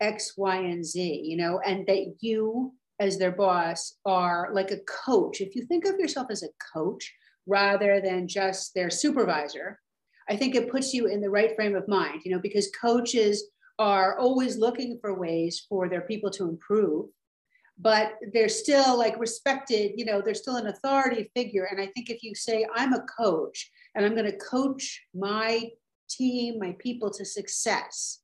X, 0.00 0.34
Y, 0.36 0.56
and 0.56 0.84
Z, 0.84 1.22
you 1.24 1.36
know, 1.36 1.60
and 1.64 1.86
that 1.86 2.16
you 2.20 2.74
as 3.00 3.18
their 3.18 3.32
boss 3.32 3.96
are 4.04 4.50
like 4.52 4.70
a 4.70 4.80
coach. 5.06 5.40
If 5.40 5.54
you 5.54 5.64
think 5.64 5.84
of 5.84 5.98
yourself 5.98 6.28
as 6.30 6.42
a 6.42 6.48
coach 6.74 7.12
rather 7.46 8.00
than 8.00 8.28
just 8.28 8.74
their 8.74 8.90
supervisor, 8.90 9.80
I 10.28 10.36
think 10.36 10.54
it 10.54 10.70
puts 10.70 10.92
you 10.92 11.06
in 11.06 11.20
the 11.20 11.30
right 11.30 11.54
frame 11.54 11.74
of 11.74 11.88
mind, 11.88 12.22
you 12.24 12.32
know, 12.32 12.40
because 12.40 12.70
coaches 12.80 13.44
are 13.78 14.18
always 14.18 14.58
looking 14.58 14.98
for 15.00 15.18
ways 15.18 15.64
for 15.68 15.88
their 15.88 16.02
people 16.02 16.30
to 16.32 16.48
improve 16.48 17.06
but 17.80 18.14
they're 18.32 18.48
still 18.48 18.98
like 18.98 19.18
respected 19.18 19.92
you 19.96 20.04
know 20.04 20.20
they're 20.20 20.34
still 20.34 20.56
an 20.56 20.66
authority 20.66 21.30
figure 21.34 21.68
and 21.70 21.80
i 21.80 21.86
think 21.86 22.10
if 22.10 22.22
you 22.22 22.34
say 22.34 22.66
i'm 22.74 22.92
a 22.92 23.06
coach 23.18 23.70
and 23.94 24.04
i'm 24.04 24.14
going 24.14 24.30
to 24.30 24.38
coach 24.38 25.02
my 25.14 25.68
team 26.10 26.58
my 26.58 26.74
people 26.78 27.10
to 27.10 27.24
success 27.24 28.20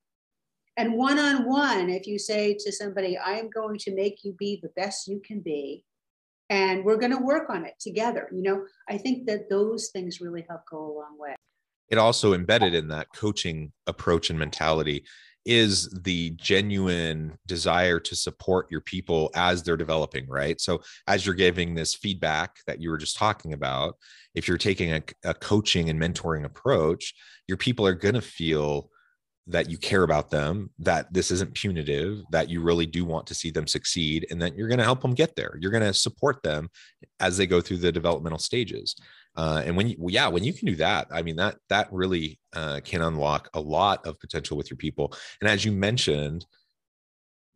and 0.77 0.95
one 0.95 1.19
on 1.19 1.47
one 1.47 1.89
if 1.91 2.07
you 2.07 2.19
say 2.19 2.55
to 2.59 2.73
somebody 2.73 3.17
i 3.17 3.33
am 3.33 3.49
going 3.51 3.79
to 3.79 3.95
make 3.95 4.25
you 4.25 4.33
be 4.39 4.59
the 4.63 4.71
best 4.77 5.07
you 5.07 5.21
can 5.25 5.41
be 5.41 5.85
and 6.51 6.85
we're 6.85 6.97
going 6.97 7.17
to 7.17 7.23
work 7.23 7.49
on 7.51 7.65
it 7.65 7.75
together 7.81 8.29
you 8.33 8.43
know 8.43 8.65
i 8.89 8.97
think 8.97 9.27
that 9.27 9.49
those 9.49 9.91
things 9.93 10.21
really 10.21 10.45
help 10.49 10.63
go 10.71 10.79
a 10.79 10.95
long 10.99 11.19
way 11.19 11.35
it 11.89 11.99
also 11.99 12.33
embedded 12.33 12.75
in 12.75 12.89
that 12.89 13.09
coaching 13.15 13.73
approach 13.87 14.31
and 14.31 14.39
mentality 14.39 15.05
is 15.45 15.91
the 16.03 16.31
genuine 16.31 17.37
desire 17.47 18.01
to 18.01 18.17
support 18.17 18.67
your 18.71 18.81
people 18.81 19.31
as 19.35 19.63
they're 19.63 19.77
developing, 19.77 20.27
right? 20.27 20.61
So, 20.61 20.81
as 21.07 21.27
you're 21.27 21.35
giving 21.35 21.75
this 21.75 21.95
feedback 21.95 22.57
that 22.67 22.81
you 22.81 22.91
were 22.91 22.99
just 22.99 23.17
talking 23.17 23.53
about, 23.53 23.97
if 24.35 24.49
you're 24.49 24.59
taking 24.59 24.93
a, 24.93 25.03
a 25.25 25.35
coaching 25.35 25.91
and 25.91 26.01
mentoring 26.01 26.45
approach, 26.45 27.15
your 27.47 27.59
people 27.59 27.87
are 27.87 27.95
going 27.95 28.15
to 28.15 28.23
feel 28.23 28.91
that 29.47 29.71
you 29.71 29.77
care 29.77 30.05
about 30.05 30.31
them, 30.31 30.71
that 30.79 31.13
this 31.13 31.31
isn't 31.31 31.55
punitive, 31.55 32.23
that 32.31 32.49
you 32.49 32.63
really 32.63 32.87
do 32.87 33.05
want 33.05 33.27
to 33.27 33.35
see 33.35 33.51
them 33.51 33.67
succeed, 33.67 34.27
and 34.31 34.41
that 34.41 34.57
you're 34.57 34.69
going 34.69 34.79
to 34.79 34.85
help 34.85 35.03
them 35.03 35.13
get 35.13 35.37
there. 35.37 35.59
You're 35.61 35.71
going 35.71 35.83
to 35.83 35.93
support 35.93 36.43
them 36.43 36.71
as 37.21 37.37
they 37.37 37.47
go 37.47 37.61
through 37.61 37.79
the 37.79 37.93
developmental 37.93 38.39
stages. 38.39 38.97
Uh, 39.37 39.63
and 39.67 39.77
when 39.77 39.89
you, 39.89 39.97
yeah, 40.09 40.29
when 40.29 40.45
you 40.45 40.53
can 40.53 40.67
do 40.67 40.77
that, 40.77 41.09
I 41.11 41.23
mean 41.23 41.37
that 41.37 41.57
that 41.69 41.93
really 41.93 42.39
uh, 42.55 42.81
can 42.85 43.03
unlock 43.03 43.51
a 43.53 43.61
lot 43.61 44.07
of 44.07 44.19
potential 44.19 44.57
with 44.57 44.71
your 44.71 44.79
people. 44.79 45.13
And 45.41 45.51
as 45.51 45.65
you 45.65 45.73
mentioned, 45.73 46.47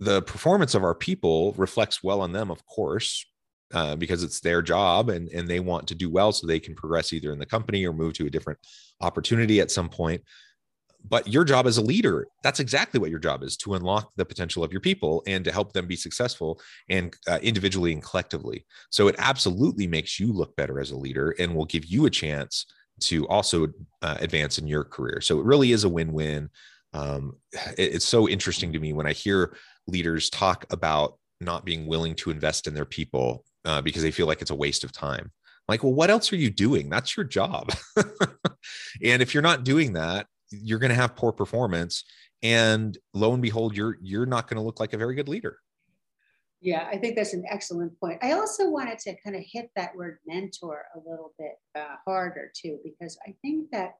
the 0.01 0.22
performance 0.22 0.74
of 0.74 0.85
our 0.85 0.94
people 0.94 1.55
reflects 1.57 2.03
well 2.03 2.20
on 2.20 2.33
them, 2.33 2.51
of 2.51 2.64
course, 2.66 3.24
uh, 3.72 3.96
because 3.96 4.22
it's 4.22 4.40
their 4.40 4.61
job 4.61 5.09
and 5.09 5.29
and 5.29 5.48
they 5.48 5.61
want 5.61 5.88
to 5.88 5.94
do 5.94 6.11
well 6.11 6.33
so 6.33 6.46
they 6.46 6.61
can 6.61 6.74
progress 6.74 7.12
either 7.12 7.33
in 7.33 7.38
the 7.38 7.46
company 7.46 7.87
or 7.87 7.92
move 7.92 8.12
to 8.14 8.27
a 8.27 8.31
different 8.31 8.59
opportunity 9.01 9.61
at 9.61 9.70
some 9.70 9.88
point 9.88 10.22
but 11.06 11.26
your 11.28 11.44
job 11.44 11.66
as 11.66 11.78
a 11.78 11.82
leader 11.82 12.26
that's 12.42 12.61
exactly 12.61 13.00
what 13.00 13.11
your 13.11 13.18
job 13.18 13.42
is 13.42 13.56
to 13.56 13.74
unlock 13.74 14.12
the 14.16 14.24
potential 14.24 14.64
of 14.64 14.72
your 14.72 14.80
people 14.80 15.22
and 15.26 15.44
to 15.44 15.52
help 15.52 15.72
them 15.72 15.87
be 15.87 15.96
successful 15.96 16.61
and 16.88 17.16
uh, 17.26 17.38
individually 17.42 17.92
and 17.92 18.02
collectively. 18.02 18.64
So 18.90 19.08
it 19.08 19.16
absolutely 19.18 19.87
makes 19.87 20.18
you 20.18 20.32
look 20.32 20.56
better 20.56 20.80
as 20.80 20.90
a 20.90 20.96
leader 20.96 21.34
and 21.38 21.54
will 21.54 21.64
give 21.64 21.84
you 21.84 22.06
a 22.06 22.11
chance 22.11 22.66
to 23.00 23.26
also 23.28 23.68
uh, 24.02 24.16
advance 24.20 24.58
in 24.58 24.66
your 24.66 24.84
career. 24.84 25.20
So 25.20 25.38
it 25.38 25.44
really 25.44 25.72
is 25.72 25.84
a 25.84 25.88
win-win. 25.88 26.50
Um, 26.92 27.37
it, 27.76 27.94
it's 27.94 28.08
so 28.08 28.28
interesting 28.28 28.72
to 28.72 28.80
me 28.80 28.92
when 28.92 29.06
i 29.06 29.12
hear 29.12 29.54
leaders 29.87 30.30
talk 30.30 30.64
about 30.70 31.18
not 31.40 31.64
being 31.64 31.87
willing 31.87 32.14
to 32.14 32.30
invest 32.30 32.66
in 32.66 32.74
their 32.74 32.84
people 32.84 33.44
uh, 33.64 33.80
because 33.82 34.02
they 34.02 34.11
feel 34.11 34.26
like 34.26 34.40
it's 34.40 34.50
a 34.50 34.54
waste 34.54 34.84
of 34.84 34.92
time. 34.92 35.30
Like 35.68 35.82
well 35.82 35.92
what 35.92 36.11
else 36.11 36.32
are 36.32 36.37
you 36.37 36.50
doing? 36.50 36.88
That's 36.88 37.16
your 37.16 37.24
job. 37.24 37.70
And 39.02 39.22
if 39.22 39.34
you're 39.34 39.42
not 39.42 39.64
doing 39.64 39.92
that 39.94 40.26
you're 40.50 40.78
going 40.78 40.90
to 40.90 40.96
have 40.96 41.16
poor 41.16 41.32
performance 41.32 42.04
and 42.42 42.98
lo 43.14 43.32
and 43.32 43.42
behold 43.42 43.76
you're 43.76 43.98
you're 44.00 44.26
not 44.26 44.48
going 44.48 44.56
to 44.56 44.62
look 44.62 44.80
like 44.80 44.92
a 44.92 44.98
very 44.98 45.14
good 45.14 45.28
leader. 45.28 45.58
Yeah 46.61 46.88
i 46.90 46.96
think 46.96 47.16
that's 47.16 47.34
an 47.34 47.44
excellent 47.50 47.98
point. 48.00 48.18
I 48.22 48.32
also 48.32 48.68
wanted 48.68 48.98
to 49.00 49.16
kind 49.22 49.37
of 49.37 49.42
hit 49.46 49.70
that 49.76 49.94
word 49.94 50.18
mentor 50.26 50.84
a 50.94 50.98
little 50.98 51.32
bit 51.38 51.54
uh, 51.76 51.96
harder 52.06 52.50
too 52.54 52.78
because 52.84 53.18
i 53.26 53.34
think 53.42 53.70
that 53.72 53.94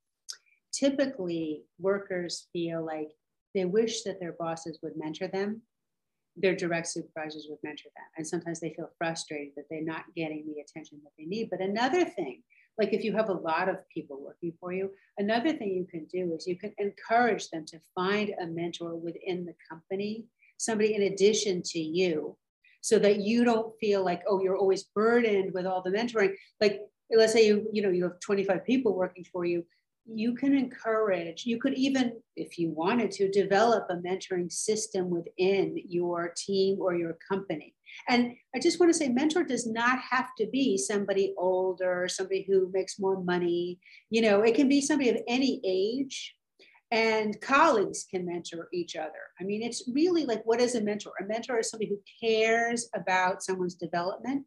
typically 0.73 1.65
workers 1.79 2.49
feel 2.53 2.85
like 2.85 3.09
they 3.55 3.65
wish 3.65 4.03
that 4.03 4.21
their 4.21 4.35
bosses 4.39 4.79
would 4.83 4.93
mentor 4.97 5.29
them 5.29 5.63
their 6.41 6.55
direct 6.55 6.87
supervisors 6.87 7.47
would 7.49 7.59
mentor 7.63 7.89
them 7.97 8.05
and 8.17 8.27
sometimes 8.27 8.61
they 8.61 8.73
feel 8.75 8.91
frustrated 8.97 9.53
that 9.57 9.65
they're 9.69 9.83
not 9.83 10.05
getting 10.15 10.45
the 10.47 10.61
attention 10.61 11.01
that 11.03 11.11
they 11.19 11.25
need. 11.25 11.49
But 11.51 11.61
another 11.61 12.05
thing 12.05 12.43
like 12.79 12.93
if 12.93 13.05
you 13.05 13.13
have 13.13 13.29
a 13.29 13.33
lot 13.33 13.69
of 13.69 13.77
people 13.89 14.23
working 14.25 14.53
for 14.61 14.73
you 14.73 14.91
another 15.19 15.53
thing 15.53 15.71
you 15.71 15.87
can 15.91 16.07
do 16.07 16.35
is 16.35 16.47
you 16.47 16.57
can 16.57 16.73
encourage 16.79 17.49
them 17.51 17.65
to 17.67 17.79
find 17.95 18.35
a 18.41 18.47
mentor 18.47 18.97
within 18.97 19.45
the 19.45 19.55
company 19.69 20.25
somebody 20.59 20.95
in 20.95 21.03
addition 21.03 21.63
to 21.63 21.79
you 21.79 22.37
so 22.81 22.99
that 22.99 23.21
you 23.21 23.45
don't 23.45 23.75
feel 23.81 24.05
like 24.05 24.23
oh 24.29 24.41
you're 24.41 24.57
always 24.57 24.85
burdened 24.95 25.53
with 25.53 25.67
all 25.67 25.83
the 25.83 25.91
mentoring. 25.91 26.33
Like 26.61 26.81
let's 27.11 27.33
say 27.33 27.47
you 27.47 27.69
you 27.73 27.83
know 27.83 27.91
you 27.91 28.05
have 28.05 28.21
25 28.21 28.65
people 28.65 28.95
working 28.95 29.25
for 29.33 29.45
you 29.45 29.65
you 30.11 30.35
can 30.35 30.57
encourage, 30.57 31.45
you 31.45 31.59
could 31.59 31.75
even, 31.75 32.21
if 32.37 32.59
you 32.59 32.71
wanted 32.71 33.11
to, 33.13 33.31
develop 33.31 33.87
a 33.91 33.97
mentoring 33.97 34.51
system 34.51 35.11
within 35.11 35.77
your 35.87 36.33
team 36.37 36.79
or 36.81 36.95
your 36.95 37.19
company. 37.31 37.75
And 38.09 38.33
I 38.55 38.59
just 38.59 38.81
want 38.81 38.93
to 38.93 38.99
say, 38.99 39.09
mentor 39.09 39.45
does 39.45 39.67
not 39.67 39.99
have 40.11 40.29
to 40.39 40.47
be 40.51 40.79
somebody 40.79 41.35
older, 41.37 42.09
somebody 42.09 42.47
who 42.49 42.71
makes 42.73 42.99
more 42.99 43.23
money. 43.23 43.79
You 44.11 44.23
know, 44.23 44.43
it 44.43 44.55
can 44.55 44.69
be 44.69 44.81
somebody 44.81 45.11
of 45.11 45.19
any 45.29 45.61
age, 45.65 46.35
and 46.91 47.39
colleagues 47.43 48.07
can 48.11 48.25
mentor 48.25 48.69
each 48.73 48.97
other. 48.97 49.13
I 49.39 49.45
mean, 49.45 49.63
it's 49.63 49.91
really 49.93 50.25
like 50.25 50.41
what 50.45 50.61
is 50.61 50.75
a 50.75 50.81
mentor? 50.81 51.13
A 51.21 51.27
mentor 51.27 51.59
is 51.59 51.71
somebody 51.71 51.91
who 51.91 52.27
cares 52.27 52.89
about 52.95 53.43
someone's 53.43 53.75
development, 53.75 54.47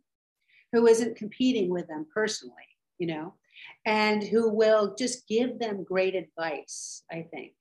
who 0.71 0.87
isn't 0.87 1.17
competing 1.17 1.69
with 1.69 1.87
them 1.87 2.07
personally, 2.13 2.55
you 2.97 3.07
know 3.07 3.35
and 3.85 4.23
who 4.23 4.49
will 4.49 4.95
just 4.97 5.27
give 5.27 5.59
them 5.59 5.83
great 5.83 6.15
advice, 6.15 7.03
I 7.11 7.27
think. 7.31 7.53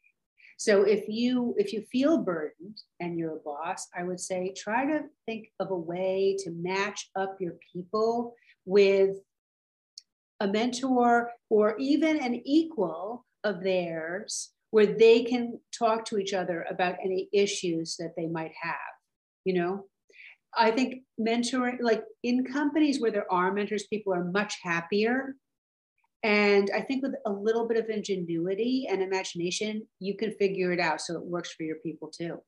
So 0.61 0.83
if 0.83 1.09
you 1.09 1.55
if 1.57 1.73
you 1.73 1.81
feel 1.91 2.19
burdened 2.19 2.83
and 3.01 3.19
you're 3.19 3.37
a 3.37 3.41
boss, 3.41 3.89
I 3.97 4.03
would 4.03 4.21
say 4.21 4.53
try 4.55 4.85
to 4.85 5.05
think 5.25 5.49
of 5.59 5.71
a 5.71 5.77
way 5.77 6.37
to 6.41 6.51
match 6.51 7.09
up 7.17 7.39
your 7.41 7.55
people 7.73 8.35
with 8.67 9.17
a 10.39 10.47
mentor 10.47 11.31
or 11.49 11.79
even 11.79 12.19
an 12.19 12.43
equal 12.45 13.25
of 13.43 13.63
theirs 13.63 14.51
where 14.71 14.87
they 14.87 15.25
can 15.25 15.59
talk 15.77 16.05
to 16.07 16.19
each 16.19 16.35
other 16.35 16.67
about 16.69 16.97
any 17.03 17.31
issues 17.33 17.97
that 17.97 18.15
they 18.17 18.27
might 18.27 18.53
have, 18.61 18.93
you 19.45 19.55
know? 19.55 19.87
I 20.57 20.73
think 20.73 21.05
mentoring, 21.19 21.79
like 21.81 22.05
in 22.23 22.45
companies 22.45 23.01
where 23.01 23.11
there 23.11 23.33
are 23.33 23.53
mentors, 23.53 23.87
people 23.87 24.13
are 24.13 24.25
much 24.25 24.59
happier 24.63 25.37
and 26.23 26.71
I 26.75 26.83
think 26.83 27.03
with 27.03 27.15
a 27.27 27.31
little 27.31 27.67
bit 27.67 27.79
of 27.79 27.89
ingenuity 27.89 28.87
and 28.91 29.03
imagination, 29.03 29.87
you 29.99 30.17
can 30.17 30.33
figure 30.33 30.73
it 30.73 30.81
out 30.81 31.01
so 31.01 31.15
it 31.15 31.25
works 31.25 31.53
for 31.53 31.63
your 31.63 31.77
people 31.77 32.09
too. 32.09 32.43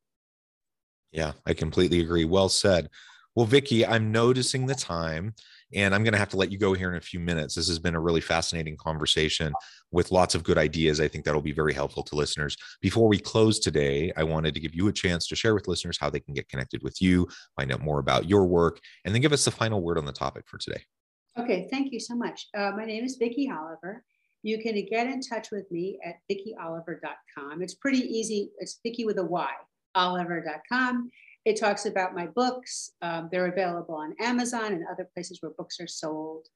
Yeah, 1.11 1.33
I 1.47 1.55
completely 1.55 2.01
agree. 2.01 2.25
Well 2.25 2.49
said. 2.49 2.89
Well, 3.35 3.47
Vicky, 3.47 3.87
I'm 3.87 4.13
noticing 4.13 4.67
the 4.67 4.75
time 4.75 5.35
and 5.75 5.95
I'm 5.95 6.05
going 6.05 6.13
to 6.13 6.19
have 6.19 6.29
to 6.31 6.37
let 6.37 6.53
you 6.53 6.59
go 6.59 6.75
here 6.75 6.91
in 6.91 6.99
a 6.99 7.01
few 7.01 7.19
minutes. 7.19 7.55
This 7.55 7.69
has 7.69 7.79
been 7.79 7.95
a 7.95 8.01
really 8.01 8.21
fascinating 8.21 8.77
conversation 8.77 9.55
with 9.91 10.13
lots 10.13 10.35
of 10.35 10.45
good 10.45 10.59
ideas. 10.59 11.01
I 11.01 11.09
think 11.09 11.25
that'll 11.25 11.41
be 11.41 11.53
very 11.53 11.73
helpful 11.73 12.03
to 12.03 12.15
listeners. 12.15 12.59
Before 12.83 13.09
we 13.09 13.19
close 13.19 13.59
today, 13.59 14.13
I 14.19 14.23
wanted 14.23 14.53
to 14.53 14.61
give 14.61 14.75
you 14.75 14.89
a 14.89 14.93
chance 14.93 15.27
to 15.29 15.37
share 15.37 15.55
with 15.55 15.67
listeners 15.67 15.97
how 15.99 16.11
they 16.11 16.21
can 16.21 16.35
get 16.35 16.49
connected 16.51 16.83
with 16.83 17.01
you, 17.01 17.27
find 17.57 17.73
out 17.73 17.81
more 17.81 18.01
about 18.01 18.29
your 18.29 18.45
work, 18.45 18.81
and 19.07 19.15
then 19.15 19.23
give 19.23 19.33
us 19.33 19.47
the 19.47 19.51
final 19.51 19.81
word 19.81 19.97
on 19.97 20.05
the 20.05 20.13
topic 20.13 20.45
for 20.47 20.59
today. 20.59 20.83
Okay, 21.39 21.67
thank 21.71 21.93
you 21.93 22.01
so 22.01 22.15
much. 22.15 22.49
Uh, 22.55 22.73
my 22.77 22.85
name 22.85 23.05
is 23.05 23.17
Vicky 23.17 23.51
Oliver. 23.51 24.05
You 24.43 24.59
can 24.59 24.75
get 24.91 25.07
in 25.07 25.23
touch 25.23 25.51
with 25.51 25.71
me 25.71 25.99
at 26.05 26.17
vickyoliver.com. 26.31 27.63
It's 27.63 27.75
pretty 27.75 28.01
easy. 28.01 28.51
It's 28.59 28.81
Vicky 28.83 29.07
with 29.07 29.19
a 29.19 29.25
Y, 29.25 29.51
oliver.com. 29.95 31.11
It 31.47 31.59
talks 31.59 31.87
about 31.87 32.15
my 32.15 32.27
books. 32.27 32.93
Um, 33.01 33.29
they're 33.33 33.47
available 33.47 33.95
on 33.95 34.15
Amazon 34.21 34.75
and 34.75 34.85
other 34.91 35.09
places 35.15 35.39
where 35.41 35.53
books 35.53 35.81
are 35.81 35.87
sold. 35.87 36.49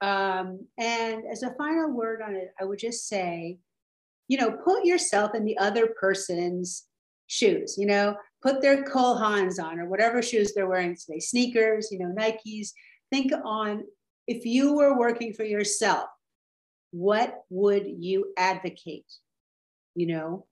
Um, 0.00 0.66
and 0.78 1.24
as 1.30 1.42
a 1.42 1.54
final 1.58 1.90
word 1.90 2.22
on 2.22 2.34
it, 2.34 2.54
I 2.58 2.64
would 2.64 2.78
just 2.78 3.08
say, 3.08 3.58
you 4.28 4.38
know, 4.38 4.50
put 4.50 4.86
yourself 4.86 5.34
in 5.34 5.44
the 5.44 5.58
other 5.58 5.88
person's 6.00 6.84
shoes, 7.26 7.76
you 7.78 7.86
know, 7.86 8.16
put 8.40 8.62
their 8.62 8.82
Cole 8.82 9.18
Haans 9.18 9.62
on 9.62 9.78
or 9.78 9.88
whatever 9.88 10.22
shoes 10.22 10.54
they're 10.54 10.66
wearing 10.66 10.96
today, 10.96 11.20
sneakers, 11.20 11.92
you 11.92 11.98
know, 11.98 12.14
Nikes. 12.16 12.70
Think 13.10 13.32
on 13.44 13.84
if 14.26 14.44
you 14.44 14.74
were 14.74 14.98
working 14.98 15.32
for 15.32 15.44
yourself, 15.44 16.06
what 16.90 17.42
would 17.50 17.86
you 17.86 18.32
advocate? 18.36 19.10
You 19.94 20.06
know, 20.06 20.46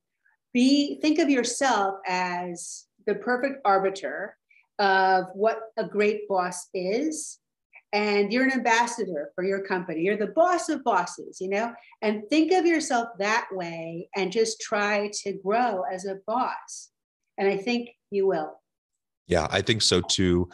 be 0.53 0.99
think 1.01 1.19
of 1.19 1.31
yourself 1.31 1.97
as 2.07 2.87
the 3.07 3.15
perfect 3.15 3.61
arbiter 3.65 4.37
of 4.79 5.27
what 5.35 5.61
a 5.77 5.85
great 5.85 6.29
boss 6.29 6.69
is 6.75 7.39
and 7.93 8.33
you're 8.33 8.45
an 8.45 8.53
ambassador 8.53 9.31
for 9.35 9.45
your 9.45 9.63
company. 9.63 10.03
You're 10.03 10.17
the 10.17 10.29
boss 10.29 10.69
of 10.69 10.85
bosses 10.85 11.41
you 11.41 11.49
know? 11.49 11.73
And 12.03 12.23
think 12.31 12.53
of 12.53 12.67
yourself 12.67 13.09
that 13.19 13.49
way 13.53 14.09
and 14.17 14.33
just 14.33 14.61
try 14.61 15.11
to 15.23 15.33
grow 15.33 15.83
as 15.93 16.07
a 16.07 16.19
boss. 16.27 16.91
And 17.39 17.49
i 17.49 17.57
think 17.57 17.91
you 18.11 18.27
will. 18.27 18.61
Yeah 19.27 19.47
i 19.51 19.61
think 19.61 19.83
so 19.83 20.01
too 20.01 20.49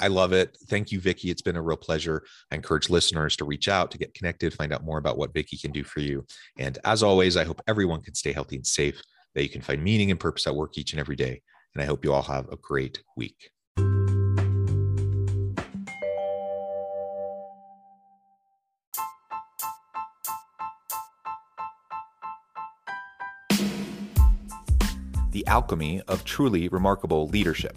I 0.00 0.06
love 0.06 0.32
it. 0.32 0.56
Thank 0.68 0.92
you, 0.92 1.00
Vicky. 1.00 1.30
It's 1.30 1.42
been 1.42 1.56
a 1.56 1.62
real 1.62 1.76
pleasure. 1.76 2.22
I 2.52 2.54
encourage 2.54 2.88
listeners 2.88 3.36
to 3.36 3.44
reach 3.44 3.68
out 3.68 3.90
to 3.90 3.98
get 3.98 4.14
connected, 4.14 4.54
find 4.54 4.72
out 4.72 4.84
more 4.84 4.98
about 4.98 5.18
what 5.18 5.34
Vicky 5.34 5.56
can 5.56 5.72
do 5.72 5.82
for 5.82 6.00
you. 6.00 6.24
And 6.56 6.78
as 6.84 7.02
always, 7.02 7.36
I 7.36 7.44
hope 7.44 7.60
everyone 7.66 8.02
can 8.02 8.14
stay 8.14 8.32
healthy 8.32 8.56
and 8.56 8.66
safe, 8.66 9.02
that 9.34 9.42
you 9.42 9.48
can 9.48 9.60
find 9.60 9.82
meaning 9.82 10.12
and 10.12 10.20
purpose 10.20 10.46
at 10.46 10.54
work 10.54 10.78
each 10.78 10.92
and 10.92 11.00
every 11.00 11.16
day. 11.16 11.42
And 11.74 11.82
I 11.82 11.86
hope 11.86 12.04
you 12.04 12.12
all 12.12 12.22
have 12.22 12.48
a 12.48 12.56
great 12.56 13.02
week. 13.16 13.50
The 25.30 25.46
alchemy 25.46 26.02
of 26.08 26.24
truly 26.24 26.68
remarkable 26.68 27.28
leadership 27.28 27.76